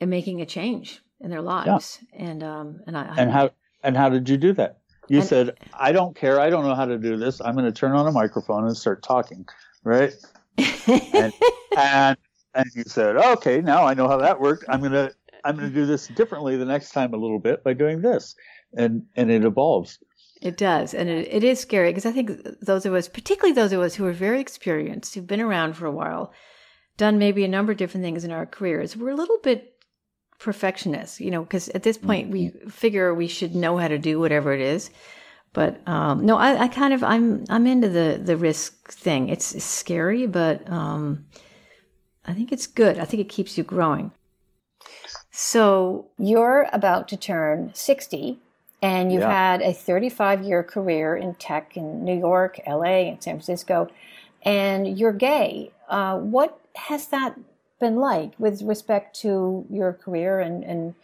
and 0.00 0.08
making 0.10 0.40
a 0.40 0.46
change 0.46 1.00
in 1.20 1.30
their 1.30 1.42
lives? 1.42 1.98
And 2.16 2.42
um, 2.42 2.80
and 2.86 2.96
I, 2.96 3.14
And 3.16 3.30
how 3.30 3.50
and 3.82 3.96
how 3.96 4.08
did 4.08 4.28
you 4.28 4.36
do 4.36 4.52
that? 4.54 4.78
You 5.08 5.18
And- 5.20 5.28
said, 5.28 5.58
"I 5.74 5.92
don't 5.92 6.14
care. 6.14 6.38
I 6.40 6.50
don't 6.50 6.64
know 6.64 6.74
how 6.74 6.84
to 6.86 6.98
do 6.98 7.16
this. 7.16 7.40
I'm 7.40 7.54
going 7.54 7.64
to 7.66 7.72
turn 7.72 7.92
on 7.92 8.06
a 8.06 8.12
microphone 8.12 8.66
and 8.66 8.76
start 8.76 9.02
talking." 9.02 9.46
Right? 9.84 10.12
and 10.58 11.32
and 11.76 12.16
and 12.54 12.66
you 12.74 12.82
said, 12.86 13.16
"Okay, 13.16 13.60
now 13.60 13.84
I 13.84 13.94
know 13.94 14.08
how 14.08 14.18
that 14.18 14.40
worked. 14.40 14.64
I'm 14.68 14.80
going 14.80 14.92
to 14.92 15.12
I'm 15.44 15.56
going 15.56 15.68
to 15.68 15.74
do 15.74 15.86
this 15.86 16.08
differently 16.08 16.56
the 16.56 16.64
next 16.64 16.92
time 16.92 17.14
a 17.14 17.16
little 17.16 17.38
bit 17.38 17.64
by 17.64 17.72
doing 17.72 18.02
this." 18.02 18.34
And 18.76 19.04
and 19.16 19.30
it 19.30 19.44
evolves. 19.44 19.98
It 20.40 20.56
does, 20.56 20.94
and 20.94 21.08
it, 21.08 21.28
it 21.32 21.44
is 21.44 21.58
scary 21.58 21.90
because 21.90 22.06
I 22.06 22.12
think 22.12 22.30
those 22.60 22.86
of 22.86 22.94
us, 22.94 23.08
particularly 23.08 23.54
those 23.54 23.72
of 23.72 23.80
us 23.80 23.96
who 23.96 24.06
are 24.06 24.12
very 24.12 24.40
experienced, 24.40 25.14
who've 25.14 25.26
been 25.26 25.40
around 25.40 25.74
for 25.74 25.86
a 25.86 25.92
while, 25.92 26.32
done 26.96 27.18
maybe 27.18 27.44
a 27.44 27.48
number 27.48 27.72
of 27.72 27.78
different 27.78 28.04
things 28.04 28.24
in 28.24 28.30
our 28.30 28.46
careers, 28.46 28.96
we're 28.96 29.10
a 29.10 29.16
little 29.16 29.38
bit 29.42 29.74
perfectionists, 30.38 31.20
you 31.20 31.30
know, 31.30 31.42
because 31.42 31.68
at 31.70 31.82
this 31.82 31.98
point 31.98 32.30
we 32.30 32.50
figure 32.68 33.12
we 33.12 33.26
should 33.26 33.54
know 33.54 33.76
how 33.76 33.88
to 33.88 33.98
do 33.98 34.20
whatever 34.20 34.52
it 34.52 34.60
is. 34.60 34.90
But 35.52 35.86
um, 35.88 36.24
no, 36.24 36.36
I, 36.36 36.64
I 36.64 36.68
kind 36.68 36.94
of 36.94 37.02
I'm 37.02 37.44
I'm 37.48 37.66
into 37.66 37.88
the 37.88 38.20
the 38.22 38.36
risk 38.36 38.92
thing. 38.92 39.28
It's, 39.28 39.54
it's 39.54 39.64
scary, 39.64 40.26
but 40.26 40.70
um, 40.70 41.26
I 42.24 42.34
think 42.34 42.52
it's 42.52 42.66
good. 42.66 42.98
I 42.98 43.04
think 43.04 43.22
it 43.22 43.28
keeps 43.28 43.56
you 43.56 43.64
growing. 43.64 44.12
So 45.40 46.06
you're 46.18 46.66
about 46.72 47.06
to 47.10 47.16
turn 47.16 47.70
60 47.72 48.40
and 48.82 49.12
you've 49.12 49.22
Yeah. 49.22 49.32
had 49.32 49.62
a 49.62 49.72
35 49.72 50.42
year 50.42 50.64
career 50.64 51.16
in 51.16 51.34
tech 51.36 51.76
in 51.76 52.04
New 52.04 52.18
York, 52.18 52.58
LA, 52.66 53.06
and 53.06 53.22
San 53.22 53.36
Francisco, 53.36 53.86
and 54.42 54.98
you're 54.98 55.12
gay. 55.12 55.70
Uh, 55.88 56.18
what 56.18 56.58
has 56.74 57.06
that 57.08 57.38
been 57.78 57.98
like 57.98 58.32
with 58.40 58.62
respect 58.62 59.14
to 59.20 59.64
your 59.70 59.92
career 59.92 60.40
and, 60.40 60.64
and 60.64 60.96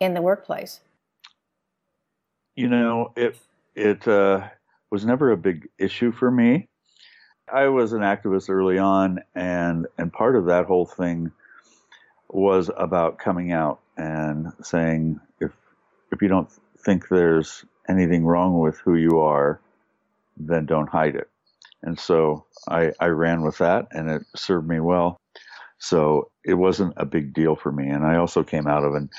in 0.00 0.14
the 0.14 0.22
workplace? 0.22 0.80
You 2.56 2.66
know, 2.66 3.12
it 3.14 3.38
it 3.76 4.08
uh, 4.08 4.48
was 4.90 5.06
never 5.06 5.30
a 5.30 5.36
big 5.36 5.68
issue 5.78 6.10
for 6.10 6.32
me. 6.32 6.66
I 7.52 7.68
was 7.68 7.92
an 7.92 8.00
activist 8.00 8.50
early 8.50 8.78
on, 8.78 9.20
and 9.36 9.86
and 9.98 10.12
part 10.12 10.34
of 10.34 10.46
that 10.46 10.66
whole 10.66 10.84
thing 10.86 11.30
was 12.28 12.70
about 12.76 13.18
coming 13.18 13.52
out 13.52 13.80
and 13.96 14.52
saying 14.62 15.20
if 15.40 15.52
if 16.12 16.22
you 16.22 16.28
don't 16.28 16.50
think 16.84 17.08
there's 17.08 17.64
anything 17.88 18.24
wrong 18.24 18.58
with 18.58 18.78
who 18.78 18.94
you 18.94 19.20
are, 19.20 19.60
then 20.36 20.66
don't 20.66 20.88
hide 20.88 21.16
it. 21.16 21.28
And 21.82 21.98
so 21.98 22.44
I, 22.68 22.92
I 22.98 23.06
ran 23.06 23.42
with 23.42 23.58
that, 23.58 23.88
and 23.92 24.10
it 24.10 24.22
served 24.34 24.68
me 24.68 24.80
well. 24.80 25.20
So 25.78 26.30
it 26.44 26.54
wasn't 26.54 26.94
a 26.96 27.06
big 27.06 27.32
deal 27.32 27.54
for 27.54 27.70
me. 27.70 27.88
And 27.88 28.04
I 28.04 28.16
also 28.16 28.42
came 28.42 28.66
out 28.66 28.84
of 28.84 28.94
an 28.94 29.10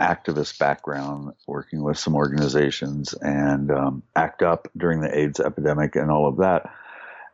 activist 0.00 0.58
background, 0.58 1.32
working 1.46 1.82
with 1.82 1.98
some 1.98 2.16
organizations 2.16 3.14
and 3.14 3.70
um, 3.70 4.02
ACT 4.16 4.42
UP 4.42 4.68
during 4.76 5.00
the 5.00 5.16
AIDS 5.16 5.38
epidemic 5.38 5.94
and 5.94 6.10
all 6.10 6.26
of 6.26 6.38
that. 6.38 6.70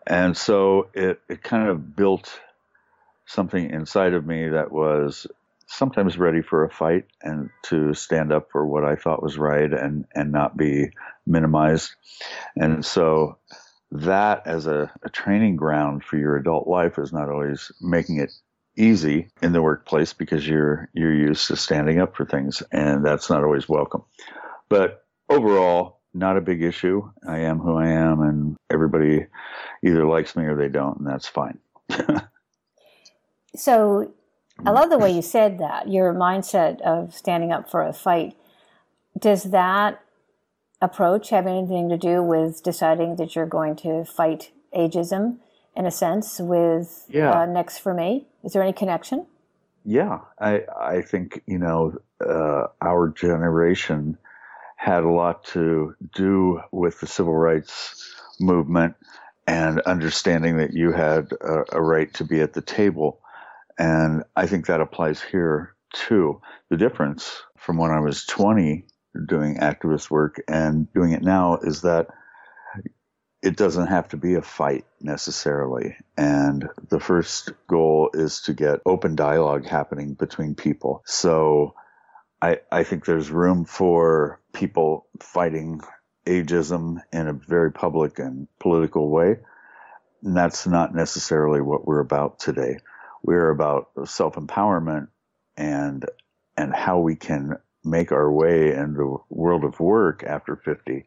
And 0.07 0.37
so 0.37 0.89
it, 0.93 1.21
it 1.31 1.43
kind 1.43 1.69
of 1.69 1.97
built 1.97 2.39
something 3.27 3.71
inside 3.71 4.15
of 4.15 4.27
me 4.27 4.49
that 4.49 4.73
was 4.73 5.27
sometimes 5.67 6.19
ready 6.19 6.43
for 6.43 6.65
a 6.65 6.71
fight 6.71 7.07
and 7.23 7.51
to 7.63 7.95
stand 7.95 8.33
up 8.33 8.51
for 8.51 8.67
what 8.67 8.85
I 8.85 8.97
thought 8.97 9.23
was 9.23 9.39
right 9.39 9.73
and, 9.73 10.05
and 10.15 10.31
not 10.31 10.57
be 10.57 10.91
minimized. 11.27 11.93
And 12.57 12.85
so 12.85 13.39
that 13.91 14.47
as 14.47 14.67
a, 14.67 14.93
a 15.03 15.09
training 15.09 15.57
ground 15.57 16.05
for 16.05 16.17
your 16.17 16.37
adult 16.37 16.67
life 16.67 16.99
is 16.99 17.13
not 17.13 17.31
always 17.31 17.73
making 17.81 18.19
it 18.19 18.33
easy 18.77 19.29
in 19.41 19.53
the 19.53 19.63
workplace 19.63 20.13
because 20.13 20.47
you're 20.47 20.89
you're 20.95 21.15
used 21.15 21.47
to 21.47 21.57
standing 21.57 22.01
up 22.01 22.17
for 22.17 22.25
things 22.25 22.61
and 22.73 23.05
that's 23.05 23.31
not 23.31 23.45
always 23.45 23.69
welcome. 23.69 24.03
But 24.69 25.05
overall, 25.29 26.01
not 26.13 26.37
a 26.37 26.41
big 26.41 26.63
issue. 26.63 27.09
I 27.27 27.41
am 27.41 27.59
who 27.59 27.77
I 27.77 27.89
am 27.89 28.21
and 28.21 28.57
everybody 28.71 29.27
either 29.85 30.05
likes 30.07 30.35
me 30.35 30.45
or 30.45 30.57
they 30.57 30.69
don't 30.69 30.99
and 30.99 31.07
that's 31.07 31.29
fine. 31.29 31.59
so 33.57 34.13
I 34.65 34.71
love 34.71 34.91
the 34.91 34.99
way 34.99 35.11
you 35.11 35.23
said 35.23 35.59
that. 35.59 35.89
Your 35.89 36.15
mindset 36.15 36.81
of 36.83 37.15
standing 37.15 37.53
up 37.53 37.71
for 37.71 37.83
a 37.83 37.93
fight. 37.93 38.37
Does 39.19 39.45
that 39.45 40.01
approach 40.81 41.31
have 41.31 41.47
anything 41.47 41.89
to 41.89 41.97
do 41.97 42.23
with 42.23 42.63
deciding 42.63 43.17
that 43.17 43.35
you're 43.35 43.47
going 43.47 43.77
to 43.77 44.05
fight 44.05 44.51
ageism 44.77 45.39
in 45.77 45.87
a 45.87 45.91
sense 45.91 46.39
with 46.39 47.07
yeah. 47.09 47.43
uh, 47.43 47.47
Next 47.47 47.79
for 47.79 47.95
Me? 47.95 48.27
Is 48.43 48.53
there 48.53 48.63
any 48.63 48.73
connection? 48.73 49.27
Yeah, 49.85 50.21
I 50.41 50.63
I 50.81 51.03
think 51.03 51.43
you 51.47 51.59
know 51.59 51.99
uh, 52.25 52.69
our 52.81 53.09
generation 53.11 54.17
had 54.77 55.03
a 55.03 55.11
lot 55.11 55.45
to 55.45 55.95
do 56.15 56.61
with 56.73 57.01
the 57.01 57.07
civil 57.07 57.35
rights 57.35 58.15
movement 58.41 58.97
and 59.47 59.81
understanding 59.81 60.57
that 60.57 60.73
you 60.73 60.93
had 60.93 61.33
a, 61.33 61.77
a 61.77 61.83
right 61.83 62.13
to 62.15 62.25
be 62.25 62.41
at 62.41 62.55
the 62.55 62.63
table 62.63 63.21
and 63.79 64.25
I 64.37 64.47
think 64.47 64.67
that 64.67 64.81
applies 64.81 65.21
here 65.21 65.75
too. 65.93 66.41
The 66.71 66.77
difference 66.77 67.43
from 67.57 67.77
when 67.79 67.91
I 67.91 68.01
was 68.01 68.25
20 68.27 68.87
doing 69.27 69.57
activist 69.59 70.11
work 70.11 70.43
and 70.49 70.93
doing 70.93 71.13
it 71.13 71.23
now 71.23 71.59
is 71.63 71.83
that 71.83 72.09
it 73.43 73.57
doesn't 73.57 73.89
have 73.89 74.09
to 74.09 74.17
be 74.17 74.35
a 74.35 74.43
fight 74.43 74.87
necessarily. 75.01 75.97
And 76.17 76.69
the 76.89 77.01
first 77.01 77.53
goal 77.69 78.11
is 78.15 78.41
to 78.43 78.55
get 78.55 78.81
open 78.87 79.17
dialogue 79.17 79.67
happening 79.67 80.15
between 80.15 80.55
people. 80.55 81.03
So 81.05 81.75
I, 82.41 82.61
I 82.73 82.85
think 82.85 83.05
there's 83.05 83.31
room 83.31 83.65
for 83.67 84.41
people 84.53 85.07
fighting 85.21 85.83
ageism 86.27 87.03
in 87.13 87.29
a 87.29 87.35
very 87.35 87.71
public 87.71 88.19
and 88.19 88.49
political 88.59 89.11
way. 89.11 89.37
And 90.23 90.35
that's 90.35 90.67
not 90.67 90.95
necessarily 90.95 91.61
what 91.61 91.87
we're 91.87 92.01
about 92.01 92.39
today 92.39 92.79
we're 93.25 93.51
about 93.51 93.89
self 94.05 94.35
empowerment 94.35 95.09
and 95.57 96.05
and 96.57 96.75
how 96.75 97.01
we 97.01 97.17
can 97.17 97.57
make 97.83 98.13
our 98.13 98.31
way 98.31 98.73
in 98.73 98.95
the 98.95 99.17
world 99.29 99.65
of 99.65 99.81
work 99.81 100.23
after 100.23 100.57
50. 100.57 101.07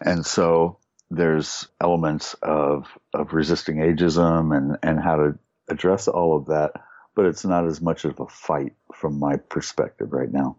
And 0.00 0.24
so 0.24 0.78
there's 1.10 1.68
elements 1.80 2.34
of 2.42 2.86
of 3.12 3.32
resisting 3.32 3.76
ageism 3.76 4.56
and 4.56 4.78
and 4.82 5.00
how 5.00 5.16
to 5.16 5.38
address 5.68 6.06
all 6.06 6.36
of 6.36 6.46
that, 6.46 6.72
but 7.16 7.26
it's 7.26 7.44
not 7.44 7.66
as 7.66 7.80
much 7.80 8.04
of 8.04 8.20
a 8.20 8.26
fight 8.26 8.74
from 8.94 9.18
my 9.18 9.36
perspective 9.36 10.12
right 10.12 10.32
now. 10.32 10.56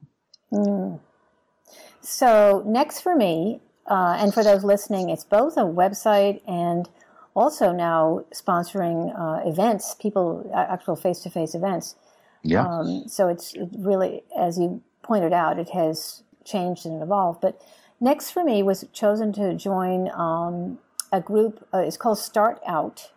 Mm. 0.51 0.99
So 2.01 2.63
next 2.65 2.99
for 3.01 3.15
me, 3.15 3.61
uh, 3.89 4.17
and 4.19 4.33
for 4.33 4.43
those 4.43 4.65
listening, 4.65 5.09
it's 5.09 5.23
both 5.23 5.55
a 5.55 5.61
website 5.61 6.41
and 6.45 6.89
also 7.37 7.71
now 7.71 8.25
sponsoring 8.33 9.13
uh, 9.15 9.47
events, 9.47 9.93
people 9.93 10.49
actual 10.55 10.95
face 10.95 11.19
to 11.19 11.29
face 11.29 11.53
events. 11.53 11.95
Yeah. 12.41 12.65
Um, 12.65 13.03
so 13.07 13.27
it's 13.27 13.53
it 13.53 13.69
really, 13.77 14.23
as 14.35 14.57
you 14.57 14.81
pointed 15.03 15.33
out, 15.33 15.59
it 15.59 15.69
has 15.69 16.23
changed 16.43 16.85
and 16.85 17.01
evolved. 17.01 17.39
But 17.41 17.61
next 18.01 18.31
for 18.31 18.43
me 18.43 18.63
was 18.63 18.85
chosen 18.91 19.31
to 19.33 19.53
join 19.53 20.09
um, 20.11 20.79
a 21.11 21.21
group. 21.21 21.65
Uh, 21.71 21.79
it's 21.79 21.95
called 21.95 22.17
StartOut, 22.17 23.09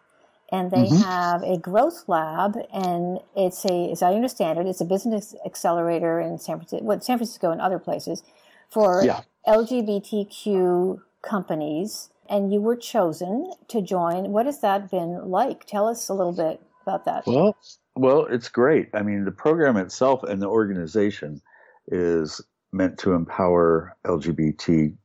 and 0.52 0.70
they 0.70 0.85
mm-hmm. 0.85 1.02
have 1.02 1.42
a 1.42 1.56
growth 1.56 2.04
lab, 2.06 2.59
and 2.74 3.20
it's 3.35 3.64
a, 3.64 3.90
as 3.90 4.02
I 4.02 4.12
understand 4.12 4.59
it, 4.59 4.66
it's 4.66 4.83
a 4.83 4.85
business 4.85 5.35
accelerator 5.46 6.20
in 6.20 6.38
San 6.38 6.59
Francisco, 6.59 6.85
well, 6.85 7.00
San 7.00 7.16
Francisco 7.16 7.50
and 7.50 7.61
other 7.61 7.78
places 7.78 8.22
for 8.68 9.02
yeah. 9.02 9.22
LGBTQ 9.46 11.00
companies 11.22 12.11
and 12.30 12.52
you 12.52 12.60
were 12.60 12.76
chosen 12.76 13.52
to 13.68 13.82
join. 13.82 14.30
What 14.30 14.46
has 14.46 14.60
that 14.60 14.90
been 14.90 15.28
like? 15.28 15.66
Tell 15.66 15.88
us 15.88 16.08
a 16.08 16.14
little 16.14 16.32
bit 16.32 16.62
about 16.86 17.04
that. 17.04 17.26
Well, 17.26 17.56
well, 17.96 18.26
it's 18.30 18.48
great. 18.48 18.88
I 18.94 19.02
mean, 19.02 19.24
the 19.24 19.32
program 19.32 19.76
itself 19.76 20.22
and 20.22 20.40
the 20.40 20.48
organization 20.48 21.42
is 21.88 22.40
meant 22.72 22.98
to 22.98 23.12
empower 23.12 23.96
LGBTQ 24.06 24.96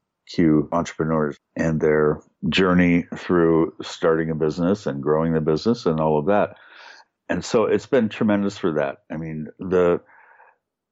entrepreneurs 0.71 1.38
and 1.55 1.81
their 1.81 2.21
journey 2.47 3.07
through 3.17 3.73
starting 3.81 4.29
a 4.29 4.35
business 4.35 4.85
and 4.85 5.01
growing 5.01 5.33
the 5.33 5.41
business 5.41 5.88
and 5.88 5.99
all 5.99 6.19
of 6.19 6.27
that. 6.27 6.57
And 7.27 7.43
so 7.43 7.65
it's 7.65 7.88
been 7.88 8.07
tremendous 8.07 8.57
for 8.57 8.73
that. 8.73 8.97
I 9.11 9.17
mean, 9.17 9.47
the 9.57 10.01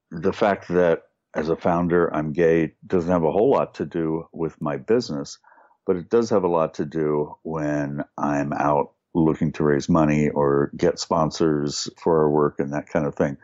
the 0.09 0.33
fact 0.33 0.67
that 0.69 1.03
as 1.35 1.49
a 1.49 1.55
founder 1.55 2.07
I'm 2.13 2.33
gay 2.33 2.73
doesn't 2.85 3.11
have 3.11 3.23
a 3.23 3.31
whole 3.31 3.51
lot 3.51 3.75
to 3.75 3.85
do 3.85 4.25
with 4.31 4.59
my 4.61 4.77
business 4.77 5.37
but 5.85 5.95
it 5.95 6.09
does 6.09 6.29
have 6.29 6.43
a 6.43 6.49
lot 6.49 6.75
to 6.75 6.85
do 6.85 7.35
when 7.43 8.03
I'm 8.17 8.53
out 8.53 8.93
looking 9.13 9.51
to 9.53 9.63
raise 9.63 9.89
money 9.89 10.29
or 10.29 10.71
get 10.75 10.99
sponsors 10.99 11.89
for 12.01 12.19
our 12.19 12.29
work 12.29 12.59
and 12.59 12.73
that 12.73 12.89
kind 12.89 13.05
of 13.05 13.15
thing. 13.15 13.37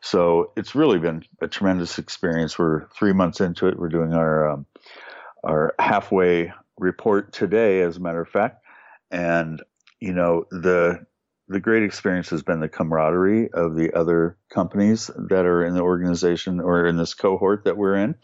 So 0.00 0.52
it's 0.56 0.74
really 0.74 0.98
been 0.98 1.24
a 1.40 1.48
tremendous 1.48 1.98
experience. 1.98 2.58
We're 2.58 2.86
three 2.88 3.12
months 3.12 3.40
into 3.40 3.66
it. 3.66 3.78
We're 3.78 3.88
doing 3.88 4.14
our 4.14 4.50
um, 4.50 4.66
our 5.44 5.74
halfway 5.78 6.52
report 6.78 7.32
today, 7.32 7.82
as 7.82 7.96
a 7.96 8.00
matter 8.00 8.20
of 8.20 8.28
fact, 8.28 8.64
and 9.10 9.62
you 10.00 10.12
know 10.14 10.46
the 10.50 11.04
the 11.48 11.60
great 11.60 11.82
experience 11.82 12.30
has 12.30 12.42
been 12.42 12.60
the 12.60 12.68
camaraderie 12.68 13.50
of 13.52 13.74
the 13.74 13.92
other 13.92 14.36
companies 14.50 15.10
that 15.16 15.44
are 15.44 15.64
in 15.64 15.74
the 15.74 15.82
organization 15.82 16.60
or 16.60 16.86
in 16.86 16.96
this 16.96 17.12
cohort 17.12 17.64
that 17.64 17.76
we're 17.76 17.96
in, 17.96 18.14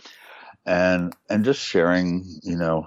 and 0.64 1.14
and 1.28 1.44
just 1.44 1.60
sharing, 1.60 2.24
you 2.42 2.56
know, 2.56 2.86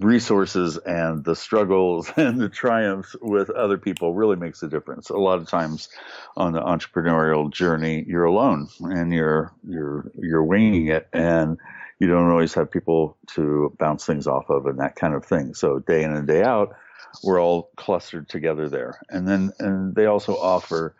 resources 0.00 0.78
and 0.78 1.24
the 1.24 1.34
struggles 1.34 2.10
and 2.16 2.40
the 2.40 2.48
triumphs 2.48 3.16
with 3.20 3.50
other 3.50 3.78
people 3.78 4.14
really 4.14 4.36
makes 4.36 4.62
a 4.62 4.68
difference. 4.68 5.10
A 5.10 5.16
lot 5.16 5.38
of 5.38 5.48
times 5.48 5.88
on 6.36 6.52
the 6.52 6.60
entrepreneurial 6.60 7.50
journey, 7.50 8.04
you're 8.06 8.24
alone 8.24 8.68
and 8.80 9.12
you're 9.12 9.52
you're 9.68 10.10
you're 10.18 10.44
winging 10.44 10.88
it 10.88 11.08
and 11.12 11.58
you 11.98 12.06
don't 12.06 12.30
always 12.30 12.54
have 12.54 12.70
people 12.70 13.16
to 13.26 13.74
bounce 13.78 14.06
things 14.06 14.26
off 14.26 14.48
of 14.50 14.66
and 14.66 14.78
that 14.78 14.94
kind 14.94 15.14
of 15.14 15.24
thing. 15.24 15.54
So 15.54 15.80
day 15.80 16.04
in 16.04 16.12
and 16.12 16.28
day 16.28 16.42
out, 16.42 16.76
we're 17.24 17.40
all 17.40 17.70
clustered 17.76 18.28
together 18.28 18.68
there. 18.68 19.00
And 19.08 19.26
then 19.26 19.52
and 19.58 19.94
they 19.94 20.06
also 20.06 20.36
offer 20.36 20.94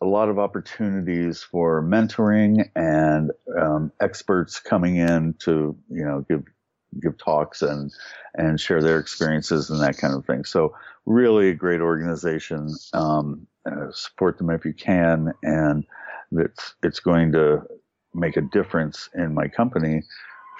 a 0.00 0.06
lot 0.06 0.28
of 0.28 0.38
opportunities 0.38 1.42
for 1.42 1.82
mentoring 1.82 2.68
and 2.76 3.32
um, 3.58 3.90
experts 4.00 4.60
coming 4.60 4.96
in 4.96 5.34
to 5.40 5.76
you 5.88 6.04
know 6.04 6.24
give 6.28 6.44
give 7.00 7.16
talks 7.18 7.62
and 7.62 7.92
and 8.34 8.60
share 8.60 8.82
their 8.82 8.98
experiences 8.98 9.70
and 9.70 9.80
that 9.80 9.98
kind 9.98 10.14
of 10.14 10.24
thing. 10.24 10.44
So 10.44 10.74
really 11.06 11.50
a 11.50 11.54
great 11.54 11.80
organization. 11.80 12.74
Um, 12.92 13.46
uh, 13.66 13.92
support 13.92 14.38
them 14.38 14.50
if 14.50 14.64
you 14.64 14.72
can, 14.72 15.32
and 15.42 15.84
it's 16.32 16.74
it's 16.82 17.00
going 17.00 17.32
to 17.32 17.62
make 18.14 18.36
a 18.36 18.42
difference 18.42 19.08
in 19.14 19.34
my 19.34 19.48
company 19.48 20.02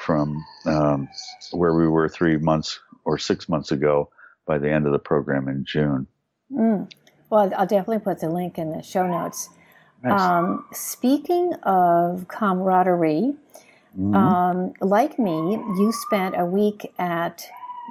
from 0.01 0.45
um, 0.67 1.09
where 1.53 1.75
we 1.75 1.89
were 1.89 2.09
three 2.09 2.37
months 2.37 2.81
or 3.05 3.19
six 3.19 3.49
months 3.49 3.73
ago 3.73 4.11
by 4.47 4.59
the 4.59 4.71
end 4.71 4.87
of 4.87 4.93
the 4.93 4.99
program 4.99 5.49
in 5.49 5.65
June. 5.65 6.07
Mm. 6.53 6.91
Well, 7.29 7.53
I'll 7.57 7.67
definitely 7.67 8.01
put 8.01 8.21
the 8.21 8.29
link 8.29 8.59
in 8.59 8.71
the 8.71 8.83
show 8.83 9.07
notes. 9.07 9.49
Nice. 10.03 10.21
Um, 10.21 10.65
speaking 10.73 11.55
of 11.63 12.27
camaraderie, 12.29 13.35
Mm-hmm. 13.99 14.15
Um, 14.15 14.73
like 14.81 15.19
me, 15.19 15.33
you 15.33 15.93
spent 15.93 16.35
a 16.39 16.45
week 16.45 16.93
at 16.99 17.45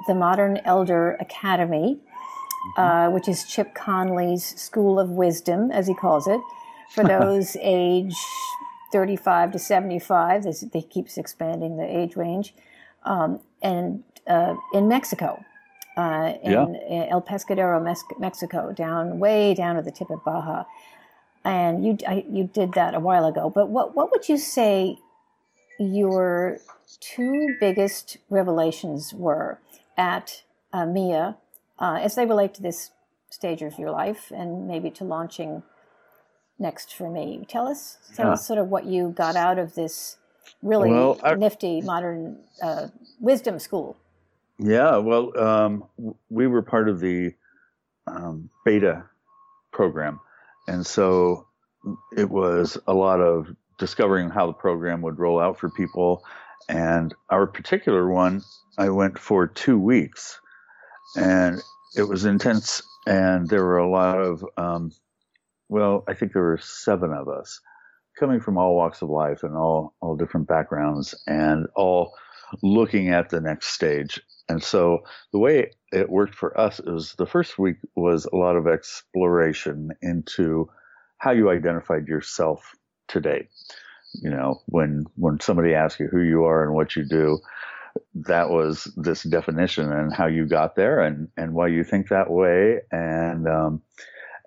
the 0.06 0.14
Modern 0.14 0.58
Elder 0.64 1.16
Academy, 1.20 1.98
mm-hmm. 1.98 2.80
uh, 2.80 3.10
which 3.10 3.28
is 3.28 3.44
Chip 3.44 3.74
Conley's 3.74 4.44
School 4.60 4.98
of 4.98 5.10
Wisdom, 5.10 5.70
as 5.70 5.86
he 5.86 5.94
calls 5.94 6.26
it, 6.26 6.40
for 6.90 7.04
those 7.20 7.56
age 7.60 8.14
35 8.92 9.52
to 9.52 9.58
75. 9.58 10.44
This, 10.44 10.60
they 10.60 10.82
keeps 10.82 11.18
expanding 11.18 11.76
the 11.76 11.84
age 11.84 12.16
range, 12.16 12.54
um, 13.04 13.40
and 13.62 14.02
uh, 14.26 14.54
in 14.72 14.88
Mexico. 14.88 15.44
Uh, 15.96 16.34
in, 16.42 16.52
yeah. 16.52 16.66
in, 16.88 17.08
El 17.10 17.20
Pescadero, 17.20 17.82
Mexico, 18.18 18.72
down 18.72 19.18
way 19.18 19.52
down 19.52 19.76
at 19.76 19.84
the 19.84 19.90
tip 19.90 20.08
of 20.08 20.24
Baja. 20.24 20.64
and 21.44 21.84
you 21.84 21.98
I, 22.08 22.24
you 22.30 22.44
did 22.44 22.72
that 22.72 22.94
a 22.94 23.00
while 23.00 23.26
ago. 23.26 23.50
But 23.50 23.68
what 23.68 23.94
what 23.94 24.10
would 24.12 24.26
you 24.28 24.38
say 24.38 24.96
your 25.80 26.58
two 27.00 27.56
biggest 27.58 28.18
revelations 28.28 29.14
were 29.14 29.58
at 29.96 30.42
uh, 30.72 30.86
MIA 30.86 31.36
uh, 31.78 31.98
as 32.00 32.14
they 32.14 32.26
relate 32.26 32.54
to 32.54 32.62
this 32.62 32.90
stage 33.30 33.62
of 33.62 33.78
your 33.78 33.90
life 33.90 34.30
and 34.30 34.68
maybe 34.68 34.90
to 34.90 35.04
launching 35.04 35.62
next 36.58 36.94
for 36.94 37.10
me? 37.10 37.44
Tell 37.48 37.66
us, 37.66 37.98
tell 38.14 38.26
yeah. 38.26 38.32
us 38.34 38.46
sort 38.46 38.58
of 38.58 38.68
what 38.68 38.84
you 38.84 39.08
got 39.16 39.36
out 39.36 39.58
of 39.58 39.74
this 39.74 40.18
really 40.62 40.90
well, 40.90 41.18
I, 41.22 41.34
nifty 41.34 41.80
modern 41.80 42.38
uh, 42.62 42.88
wisdom 43.18 43.58
school. 43.58 43.96
Yeah, 44.58 44.98
well, 44.98 45.38
um, 45.38 45.84
we 46.28 46.46
were 46.46 46.62
part 46.62 46.88
of 46.88 47.00
the 47.00 47.32
um, 48.06 48.50
beta 48.64 49.04
program, 49.72 50.20
and 50.68 50.84
so 50.86 51.46
it 52.14 52.28
was 52.28 52.76
a 52.86 52.92
lot 52.92 53.20
of 53.20 53.54
discovering 53.80 54.30
how 54.30 54.46
the 54.46 54.52
program 54.52 55.02
would 55.02 55.18
roll 55.18 55.40
out 55.40 55.58
for 55.58 55.70
people. 55.70 56.22
And 56.68 57.12
our 57.30 57.48
particular 57.48 58.08
one, 58.08 58.42
I 58.78 58.90
went 58.90 59.18
for 59.18 59.48
two 59.48 59.78
weeks, 59.78 60.38
and 61.16 61.60
it 61.96 62.04
was 62.04 62.24
intense. 62.24 62.82
And 63.06 63.48
there 63.48 63.64
were 63.64 63.78
a 63.78 63.90
lot 63.90 64.20
of, 64.20 64.44
um, 64.56 64.92
well, 65.68 66.04
I 66.06 66.14
think 66.14 66.32
there 66.32 66.42
were 66.42 66.60
seven 66.62 67.12
of 67.12 67.28
us 67.28 67.60
coming 68.18 68.40
from 68.40 68.58
all 68.58 68.76
walks 68.76 69.02
of 69.02 69.08
life 69.08 69.42
and 69.42 69.56
all 69.56 69.94
all 70.00 70.14
different 70.14 70.46
backgrounds, 70.46 71.14
and 71.26 71.66
all 71.74 72.12
looking 72.62 73.08
at 73.08 73.30
the 73.30 73.40
next 73.40 73.68
stage. 73.68 74.20
And 74.48 74.62
so 74.62 75.00
the 75.32 75.38
way 75.38 75.70
it 75.92 76.10
worked 76.10 76.34
for 76.34 76.58
us 76.58 76.80
is 76.80 77.14
the 77.16 77.26
first 77.26 77.58
week 77.58 77.76
was 77.96 78.26
a 78.26 78.36
lot 78.36 78.56
of 78.56 78.66
exploration 78.66 79.90
into 80.02 80.68
how 81.18 81.30
you 81.30 81.50
identified 81.50 82.08
yourself 82.08 82.74
today. 83.10 83.48
You 84.14 84.30
know, 84.30 84.62
when 84.66 85.06
when 85.16 85.38
somebody 85.40 85.74
asks 85.74 86.00
you 86.00 86.08
who 86.08 86.20
you 86.20 86.44
are 86.44 86.64
and 86.64 86.74
what 86.74 86.96
you 86.96 87.04
do, 87.04 87.38
that 88.14 88.50
was 88.50 88.90
this 88.96 89.22
definition 89.22 89.92
and 89.92 90.12
how 90.14 90.26
you 90.26 90.46
got 90.46 90.74
there 90.76 91.00
and 91.00 91.28
and 91.36 91.54
why 91.54 91.68
you 91.68 91.84
think 91.84 92.08
that 92.08 92.30
way 92.30 92.80
and 92.90 93.46
um, 93.46 93.82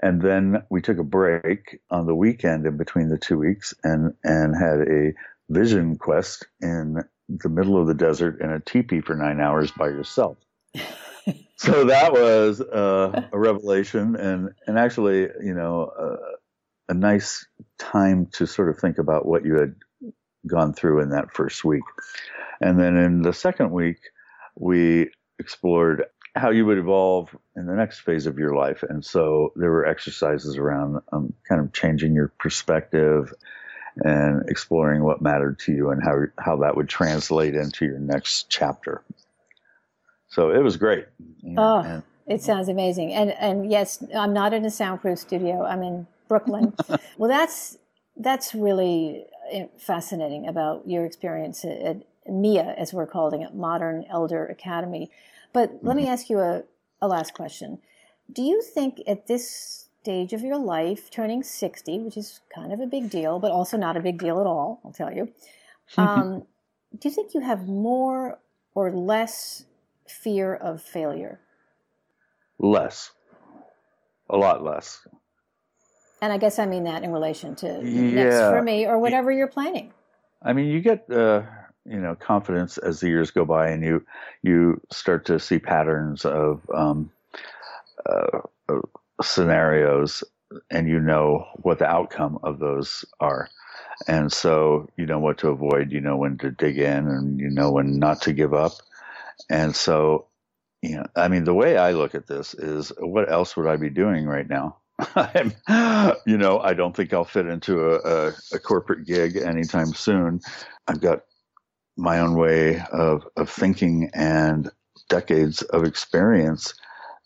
and 0.01 0.21
then 0.21 0.63
we 0.69 0.81
took 0.81 0.97
a 0.97 1.03
break 1.03 1.79
on 1.89 2.05
the 2.05 2.15
weekend 2.15 2.65
in 2.65 2.77
between 2.77 3.09
the 3.09 3.17
two 3.17 3.37
weeks 3.37 3.73
and 3.83 4.13
and 4.23 4.55
had 4.55 4.87
a 4.87 5.13
vision 5.49 5.97
quest 5.97 6.45
in 6.61 7.03
the 7.29 7.49
middle 7.49 7.79
of 7.79 7.87
the 7.87 7.93
desert 7.93 8.41
in 8.41 8.51
a 8.51 8.59
teepee 8.59 9.01
for 9.01 9.15
nine 9.15 9.39
hours 9.39 9.71
by 9.71 9.87
yourself. 9.87 10.37
so 11.55 11.85
that 11.85 12.11
was 12.11 12.59
uh, 12.59 13.27
a 13.31 13.39
revelation 13.39 14.15
and 14.17 14.49
and 14.67 14.77
actually 14.77 15.21
you 15.41 15.53
know 15.53 15.91
uh, 15.97 16.35
a 16.89 16.93
nice 16.93 17.45
time 17.77 18.27
to 18.33 18.45
sort 18.45 18.69
of 18.69 18.77
think 18.77 18.97
about 18.97 19.25
what 19.25 19.45
you 19.45 19.55
had 19.55 19.75
gone 20.47 20.73
through 20.73 21.01
in 21.01 21.09
that 21.09 21.33
first 21.33 21.63
week. 21.63 21.83
And 22.61 22.79
then 22.79 22.97
in 22.97 23.21
the 23.21 23.33
second 23.33 23.71
week, 23.71 23.99
we 24.55 25.09
explored 25.39 26.05
how 26.35 26.49
you 26.49 26.65
would 26.65 26.77
evolve 26.77 27.35
in 27.55 27.67
the 27.67 27.75
next 27.75 27.99
phase 27.99 28.25
of 28.25 28.39
your 28.39 28.55
life. 28.55 28.83
And 28.87 29.05
so 29.05 29.53
there 29.55 29.69
were 29.69 29.85
exercises 29.85 30.57
around 30.57 30.99
um, 31.11 31.33
kind 31.47 31.61
of 31.61 31.73
changing 31.73 32.13
your 32.13 32.29
perspective 32.39 33.33
and 33.97 34.49
exploring 34.49 35.03
what 35.03 35.21
mattered 35.21 35.59
to 35.59 35.71
you 35.71 35.91
and 35.91 36.03
how, 36.03 36.23
how 36.39 36.57
that 36.57 36.75
would 36.75 36.89
translate 36.89 37.55
into 37.55 37.85
your 37.85 37.99
next 37.99 38.49
chapter. 38.49 39.03
So 40.29 40.49
it 40.49 40.63
was 40.63 40.77
great. 40.77 41.05
oh, 41.57 41.79
and, 41.79 42.03
it 42.25 42.41
sounds 42.41 42.69
amazing. 42.69 43.13
And, 43.13 43.31
and 43.31 43.69
yes, 43.69 44.03
I'm 44.17 44.33
not 44.33 44.53
in 44.53 44.65
a 44.65 44.71
soundproof 44.71 45.19
studio. 45.19 45.63
I'm 45.63 45.83
in 45.83 46.07
Brooklyn. 46.27 46.73
well, 47.17 47.29
that's 47.29 47.77
that's 48.15 48.53
really 48.53 49.25
uh, 49.53 49.65
fascinating 49.77 50.47
about 50.47 50.87
your 50.87 51.05
experience 51.05 51.65
at 51.65 52.03
MIA, 52.27 52.75
as 52.77 52.93
we're 52.93 53.07
calling 53.07 53.41
it, 53.41 53.53
Modern 53.53 54.05
Elder 54.09 54.45
Academy. 54.45 55.09
But 55.51 55.69
mm-hmm. 55.69 55.87
let 55.87 55.95
me 55.95 56.03
mm-hmm. 56.03 56.11
ask 56.11 56.29
you 56.29 56.39
a, 56.39 56.63
a 57.01 57.07
last 57.07 57.33
question. 57.33 57.79
Do 58.31 58.41
you 58.41 58.61
think 58.61 59.01
at 59.07 59.27
this 59.27 59.89
stage 60.01 60.33
of 60.33 60.41
your 60.41 60.57
life, 60.57 61.09
turning 61.09 61.43
60, 61.43 61.99
which 61.99 62.17
is 62.17 62.41
kind 62.53 62.73
of 62.73 62.79
a 62.79 62.85
big 62.85 63.09
deal, 63.09 63.39
but 63.39 63.51
also 63.51 63.77
not 63.77 63.97
a 63.97 64.01
big 64.01 64.19
deal 64.19 64.39
at 64.39 64.47
all, 64.47 64.81
I'll 64.83 64.91
tell 64.91 65.11
you, 65.11 65.29
um, 65.97 66.43
do 66.99 67.09
you 67.09 67.15
think 67.15 67.33
you 67.33 67.41
have 67.41 67.67
more 67.67 68.39
or 68.75 68.91
less 68.91 69.65
fear 70.07 70.55
of 70.55 70.81
failure? 70.81 71.39
Less. 72.59 73.11
A 74.29 74.37
lot 74.37 74.63
less. 74.63 75.05
And 76.23 76.31
I 76.31 76.37
guess 76.37 76.57
I 76.57 76.65
mean 76.65 76.85
that 76.85 77.03
in 77.03 77.11
relation 77.11 77.53
to 77.55 77.81
yeah. 77.83 78.23
next 78.23 78.37
for 78.37 78.61
me 78.61 78.85
or 78.85 78.97
whatever 78.97 79.29
you're 79.29 79.45
planning. 79.45 79.91
I 80.41 80.53
mean, 80.53 80.67
you 80.67 80.79
get 80.79 81.11
uh, 81.11 81.41
you 81.85 81.99
know 81.99 82.15
confidence 82.15 82.77
as 82.77 83.01
the 83.01 83.09
years 83.09 83.29
go 83.29 83.43
by, 83.43 83.71
and 83.71 83.83
you 83.83 84.05
you 84.41 84.79
start 84.89 85.25
to 85.25 85.37
see 85.37 85.59
patterns 85.59 86.23
of 86.23 86.61
um, 86.73 87.11
uh, 88.09 88.39
scenarios, 89.21 90.23
and 90.71 90.87
you 90.87 91.01
know 91.01 91.45
what 91.57 91.79
the 91.79 91.87
outcome 91.87 92.39
of 92.41 92.59
those 92.59 93.03
are. 93.19 93.49
And 94.07 94.31
so 94.31 94.87
you 94.95 95.05
know 95.05 95.19
what 95.19 95.39
to 95.39 95.49
avoid, 95.49 95.91
you 95.91 95.99
know 95.99 96.15
when 96.15 96.37
to 96.37 96.51
dig 96.51 96.77
in, 96.77 97.05
and 97.05 97.37
you 97.37 97.49
know 97.49 97.69
when 97.73 97.99
not 97.99 98.21
to 98.21 98.31
give 98.31 98.53
up. 98.53 98.71
And 99.49 99.75
so, 99.75 100.27
you 100.81 100.95
know, 100.95 101.05
I 101.17 101.27
mean, 101.27 101.43
the 101.43 101.53
way 101.53 101.75
I 101.75 101.91
look 101.91 102.15
at 102.15 102.27
this 102.27 102.53
is, 102.53 102.93
what 102.97 103.29
else 103.29 103.57
would 103.57 103.67
I 103.67 103.75
be 103.75 103.89
doing 103.89 104.25
right 104.25 104.47
now? 104.47 104.77
I'm, 105.15 105.53
you 106.25 106.37
know, 106.37 106.59
I 106.59 106.73
don't 106.73 106.95
think 106.95 107.13
I'll 107.13 107.23
fit 107.23 107.47
into 107.47 107.91
a, 107.91 108.27
a, 108.27 108.33
a, 108.53 108.59
corporate 108.59 109.05
gig 109.05 109.37
anytime 109.37 109.93
soon. 109.93 110.41
I've 110.87 111.01
got 111.01 111.21
my 111.97 112.19
own 112.19 112.35
way 112.35 112.81
of, 112.91 113.27
of 113.37 113.49
thinking 113.49 114.09
and 114.13 114.69
decades 115.09 115.61
of 115.61 115.83
experience 115.83 116.73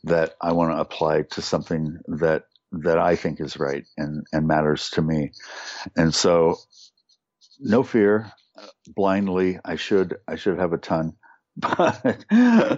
that 0.03 0.35
I 0.41 0.51
want 0.53 0.71
to 0.71 0.79
apply 0.79 1.23
to 1.23 1.41
something 1.41 1.99
that 2.07 2.45
that 2.73 2.97
I 2.97 3.15
think 3.15 3.39
is 3.39 3.57
right 3.57 3.85
and, 3.97 4.27
and 4.33 4.45
matters 4.45 4.89
to 4.91 5.01
me. 5.01 5.31
And 5.95 6.13
so 6.13 6.57
no 7.59 7.81
fear, 7.81 8.31
blindly, 8.87 9.59
I 9.63 9.75
should 9.75 10.17
I 10.27 10.35
should 10.35 10.57
have 10.59 10.73
a 10.73 10.77
ton. 10.77 11.13
But 11.59 12.25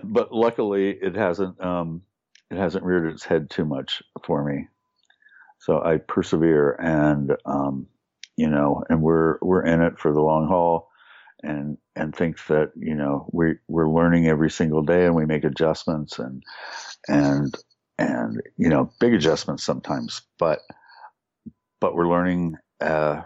but 0.03 0.31
luckily 0.31 0.91
it 0.91 1.15
hasn't 1.15 1.59
um, 1.61 2.03
it 2.49 2.57
hasn't 2.57 2.85
reared 2.85 3.11
its 3.11 3.25
head 3.25 3.49
too 3.49 3.65
much 3.65 4.01
for 4.23 4.43
me. 4.43 4.67
So 5.59 5.81
I 5.83 5.97
persevere 5.97 6.71
and, 6.79 7.35
um, 7.45 7.87
you 8.37 8.49
know, 8.49 8.83
and 8.89 9.01
we're, 9.01 9.37
we're 9.41 9.65
in 9.65 9.81
it 9.81 9.99
for 9.99 10.13
the 10.13 10.21
long 10.21 10.47
haul 10.47 10.89
and, 11.43 11.77
and 11.95 12.15
think 12.15 12.45
that, 12.47 12.71
you 12.75 12.95
know, 12.95 13.29
we, 13.31 13.55
we're 13.67 13.89
learning 13.89 14.27
every 14.27 14.49
single 14.49 14.81
day 14.81 15.05
and 15.05 15.15
we 15.15 15.25
make 15.25 15.43
adjustments 15.43 16.17
and, 16.17 16.43
and, 17.07 17.53
and, 17.97 18.41
you 18.57 18.69
know, 18.69 18.91
big 18.99 19.13
adjustments 19.13 19.63
sometimes, 19.63 20.21
but, 20.37 20.59
but 21.81 21.93
we're 21.93 22.09
learning, 22.09 22.55
uh, 22.79 23.21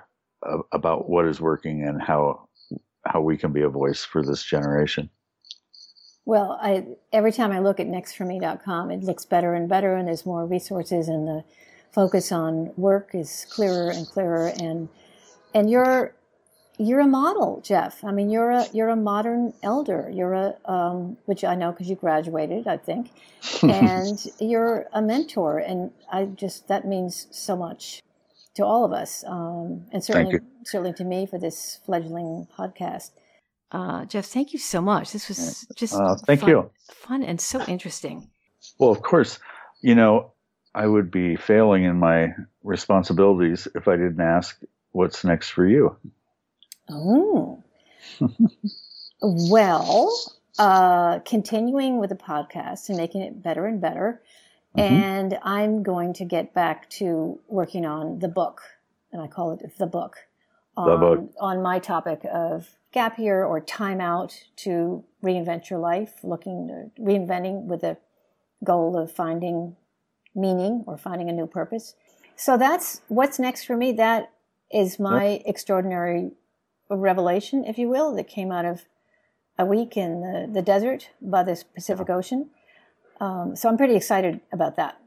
about 0.72 1.10
what 1.10 1.28
is 1.28 1.40
working 1.40 1.88
and 1.88 2.02
how, 2.02 2.48
how 3.06 3.22
we 3.22 3.38
can 3.38 3.54
be 3.54 3.62
a 3.62 3.70
voice 3.70 4.04
for 4.04 4.24
this 4.24 4.44
generation. 4.44 5.10
Well, 6.26 6.58
I, 6.62 6.86
every 7.12 7.32
time 7.32 7.52
I 7.52 7.60
look 7.60 7.80
at 7.80 7.88
nextforme.com, 7.88 8.92
it 8.92 9.04
looks 9.04 9.26
better 9.26 9.54
and 9.54 9.68
better, 9.68 9.96
and 9.96 10.08
there's 10.08 10.26
more 10.26 10.46
resources, 10.46 11.10
and 11.10 11.28
the 11.28 11.44
focus 11.94 12.32
on 12.32 12.74
work 12.76 13.12
is 13.14 13.46
clearer 13.50 13.90
and 13.92 14.08
clearer 14.08 14.52
and 14.60 14.90
and 15.54 15.70
you're 15.70 16.14
you're 16.80 17.02
a 17.02 17.08
model 17.08 17.62
jeff. 17.64 18.04
I 18.04 18.12
mean 18.12 18.30
you're 18.30 18.50
a 18.52 18.66
you're 18.74 18.90
a 18.90 18.96
modern 18.96 19.54
elder. 19.62 20.12
You're 20.12 20.34
a 20.34 20.56
um, 20.66 21.18
which 21.26 21.44
i 21.44 21.56
know 21.56 21.72
because 21.72 21.90
you 21.90 21.96
graduated 21.96 22.68
i 22.68 22.78
think. 22.78 23.12
And 23.64 24.20
you're 24.40 24.88
a 24.94 25.02
mentor 25.02 25.60
and 25.60 25.92
i 26.12 26.26
just 26.26 26.68
that 26.68 26.86
means 26.86 27.28
so 27.32 27.56
much 27.56 28.02
to 28.56 28.66
all 28.66 28.86
of 28.86 28.92
us 28.92 29.24
um, 29.28 29.86
and 29.92 30.04
certainly 30.04 30.40
certainly 30.66 30.94
to 30.94 31.04
me 31.04 31.26
for 31.26 31.40
this 31.40 31.80
fledgling 31.86 32.48
podcast. 32.58 33.12
Uh, 33.72 34.06
jeff 34.06 34.26
thank 34.26 34.54
you 34.54 34.60
so 34.60 34.82
much. 34.82 35.12
This 35.12 35.28
was 35.30 35.68
just 35.76 35.94
uh, 35.94 36.16
thank 36.26 36.42
fun, 36.42 36.50
you. 36.50 36.72
fun 36.92 37.24
and 37.24 37.40
so 37.40 37.62
interesting. 37.68 38.30
Well 38.80 38.92
of 38.92 39.04
course 39.04 39.40
you 39.82 39.94
know 39.94 40.33
I 40.76 40.88
would 40.88 41.12
be 41.12 41.36
failing 41.36 41.84
in 41.84 41.98
my 42.00 42.34
responsibilities 42.64 43.68
if 43.76 43.88
I 43.88 43.96
didn't 43.96 44.22
ask 44.22 44.60
what's 44.92 45.24
next 45.24 45.50
for 45.50 45.68
you. 45.68 45.96
Oh. 46.90 47.64
well, 49.22 50.12
uh, 50.58 51.20
continuing 51.20 52.00
with 52.00 52.10
the 52.10 52.16
podcast 52.16 52.90
and 52.90 52.98
making 52.98 53.22
it 53.22 53.42
better 53.42 53.66
and 53.66 53.80
better. 53.80 54.22
Mm-hmm. 54.78 54.94
And 54.94 55.40
I'm 55.44 55.84
going 55.84 56.14
to 56.14 56.26
get 56.26 56.54
back 56.54 56.90
to 56.92 57.40
working 57.48 57.86
on 57.86 58.20
the 58.20 58.28
book, 58.28 58.62
and 59.12 59.22
I 59.22 59.28
call 59.28 59.52
it 59.52 59.78
the 59.78 59.86
book, 59.86 60.18
on, 60.76 60.90
the 60.90 60.98
book. 60.98 61.32
on 61.40 61.62
my 61.62 61.78
topic 61.78 62.26
of 62.32 62.76
gap 62.92 63.20
year 63.20 63.44
or 63.44 63.62
time 63.62 64.02
out 64.02 64.44
to 64.58 65.04
reinvent 65.24 65.70
your 65.70 65.80
life, 65.80 66.16
looking 66.24 66.92
reinventing 67.00 67.66
with 67.66 67.82
the 67.82 67.98
goal 68.64 68.98
of 68.98 69.12
finding 69.12 69.76
meaning 70.36 70.84
or 70.88 70.98
finding 70.98 71.30
a 71.30 71.34
new 71.34 71.48
purpose. 71.48 71.96
So 72.36 72.58
that's 72.58 73.02
what's 73.08 73.40
next 73.40 73.66
for 73.66 73.78
me. 73.78 73.92
That 73.92 74.32
is 74.72 75.00
my 75.00 75.42
extraordinary 75.46 76.32
revelation, 76.90 77.64
if 77.66 77.78
you 77.78 77.90
will, 77.90 78.16
that 78.16 78.28
came 78.28 78.52
out 78.52 78.66
of 78.66 78.86
a 79.58 79.66
week 79.66 79.96
in 79.96 80.22
the, 80.22 80.50
the 80.52 80.62
desert 80.62 81.10
by 81.22 81.44
the 81.44 81.64
Pacific 81.76 82.10
Ocean. 82.10 82.50
Um, 83.22 83.56
so 83.56 83.70
I'm 83.70 83.78
pretty 83.78 83.96
excited 83.96 84.42
about 84.52 84.76
that. 84.78 84.98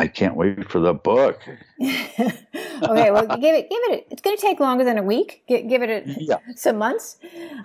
I 0.00 0.06
can't 0.06 0.36
wait 0.36 0.70
for 0.70 0.78
the 0.78 0.94
book. 0.94 1.40
okay, 1.82 3.10
well, 3.10 3.26
give 3.26 3.54
it, 3.54 3.68
give 3.68 3.80
it. 3.90 4.06
It's 4.10 4.22
going 4.22 4.36
to 4.36 4.40
take 4.40 4.60
longer 4.60 4.84
than 4.84 4.96
a 4.96 5.02
week. 5.02 5.42
Give, 5.48 5.68
give 5.68 5.82
it 5.82 5.90
a, 5.90 6.14
yeah. 6.20 6.36
some 6.54 6.78
months. 6.78 7.16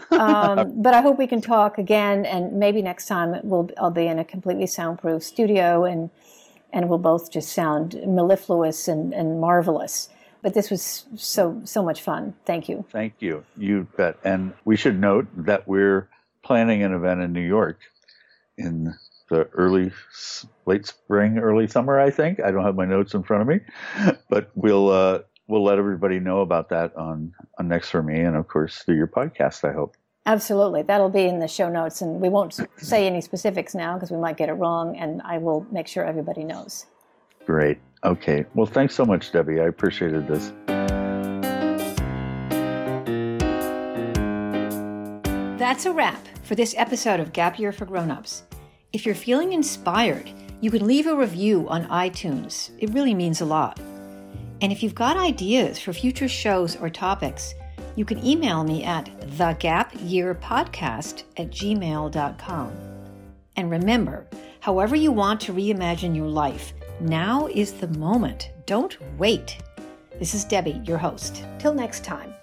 Um, 0.10 0.74
but 0.82 0.95
I 0.95 1.01
hope 1.01 1.20
we 1.20 1.28
can 1.28 1.41
talk 1.41 1.78
again, 1.78 2.26
and 2.26 2.54
maybe 2.54 2.82
next 2.82 3.06
time 3.06 3.39
we'll 3.43 3.70
I'll 3.78 3.91
be 3.91 4.08
in 4.08 4.18
a 4.18 4.26
completely 4.26 4.66
soundproof 4.66 5.22
studio, 5.22 5.84
and 5.84 6.10
and 6.74 6.89
we'll 6.89 6.99
both 6.99 7.32
just 7.32 7.53
sound 7.53 7.95
mellifluous 8.05 8.88
and, 8.88 9.13
and 9.13 9.39
marvelous. 9.39 10.09
But 10.41 10.53
this 10.53 10.69
was 10.69 11.05
so 11.15 11.61
so 11.63 11.82
much 11.82 12.01
fun. 12.01 12.34
Thank 12.45 12.67
you. 12.67 12.84
Thank 12.91 13.13
you. 13.19 13.45
You 13.55 13.88
bet. 13.95 14.17
And 14.26 14.53
we 14.65 14.76
should 14.76 14.99
note 14.99 15.28
that 15.38 15.67
we're 15.67 16.09
planning 16.43 16.84
an 16.84 16.93
event 16.93 17.21
in 17.21 17.32
New 17.32 17.47
York 17.47 17.80
in 18.57 18.93
the 19.30 19.45
early, 19.53 19.91
late 20.65 20.86
spring, 20.86 21.38
early 21.38 21.67
summer. 21.67 21.97
I 21.97 22.09
think 22.09 22.41
I 22.41 22.51
don't 22.51 22.65
have 22.65 22.76
my 22.76 22.86
notes 22.86 23.13
in 23.13 23.24
front 23.24 23.41
of 23.43 23.47
me, 23.47 23.61
but 24.30 24.51
we'll 24.55 24.89
uh, 24.89 25.19
we'll 25.47 25.63
let 25.63 25.78
everybody 25.78 26.19
know 26.19 26.41
about 26.41 26.69
that 26.69 26.95
on 26.97 27.34
on 27.57 27.69
next 27.69 27.89
for 27.89 28.03
me, 28.03 28.19
and 28.19 28.36
of 28.36 28.47
course 28.49 28.84
through 28.84 28.97
your 28.97 29.07
podcast. 29.07 29.67
I 29.67 29.71
hope. 29.74 29.95
Absolutely, 30.26 30.84
that'll 30.84 31.09
be 31.09 31.26
in 31.26 31.39
the 31.39 31.47
show 31.49 31.67
notes, 31.69 32.01
and 32.01 32.21
we 32.21 32.30
won't 32.30 32.57
say 32.78 33.05
any 33.05 33.19
specifics 33.19 33.76
now 33.76 33.95
because 33.95 34.09
we 34.09 34.17
might 34.17 34.38
get 34.38 34.47
it 34.47 34.53
wrong, 34.53 34.95
and 34.97 35.21
I 35.24 35.38
will 35.38 35.67
make 35.69 35.88
sure 35.88 36.05
everybody 36.05 36.45
knows. 36.45 36.86
Great. 37.45 37.78
Okay. 38.05 38.45
Well, 38.55 38.65
thanks 38.65 38.95
so 38.95 39.05
much, 39.05 39.32
Debbie. 39.34 39.59
I 39.59 39.65
appreciated 39.65 40.28
this. 40.28 40.53
That's 45.59 45.86
a 45.86 45.91
wrap 45.91 46.26
for 46.43 46.55
this 46.55 46.74
episode 46.78 47.19
of 47.19 47.34
Gap 47.34 47.59
Year 47.59 47.71
for 47.71 47.86
Grownups. 47.86 48.43
If 48.93 49.05
you're 49.05 49.15
feeling 49.15 49.53
inspired, 49.53 50.30
you 50.61 50.71
can 50.71 50.86
leave 50.86 51.07
a 51.07 51.15
review 51.15 51.67
on 51.67 51.86
iTunes. 51.88 52.71
It 52.80 52.91
really 52.91 53.13
means 53.13 53.41
a 53.41 53.45
lot. 53.45 53.80
And 54.61 54.71
if 54.71 54.84
you've 54.84 54.95
got 54.95 55.17
ideas 55.17 55.80
for 55.80 55.91
future 55.91 56.30
shows 56.30 56.78
or 56.78 56.89
topics, 56.89 57.53
you 57.95 58.05
can 58.05 58.25
email 58.25 58.63
me 58.63 58.83
at 58.83 59.05
thegapyearpodcast 59.37 61.23
at 61.37 61.49
gmail.com. 61.51 62.71
And 63.55 63.69
remember, 63.69 64.25
however 64.59 64.95
you 64.95 65.11
want 65.11 65.41
to 65.41 65.53
reimagine 65.53 66.15
your 66.15 66.27
life, 66.27 66.73
now 66.99 67.47
is 67.47 67.73
the 67.73 67.87
moment. 67.89 68.51
Don't 68.65 68.97
wait. 69.17 69.57
This 70.19 70.33
is 70.33 70.43
Debbie, 70.43 70.81
your 70.85 70.97
host. 70.97 71.43
Till 71.59 71.73
next 71.73 72.03
time. 72.03 72.33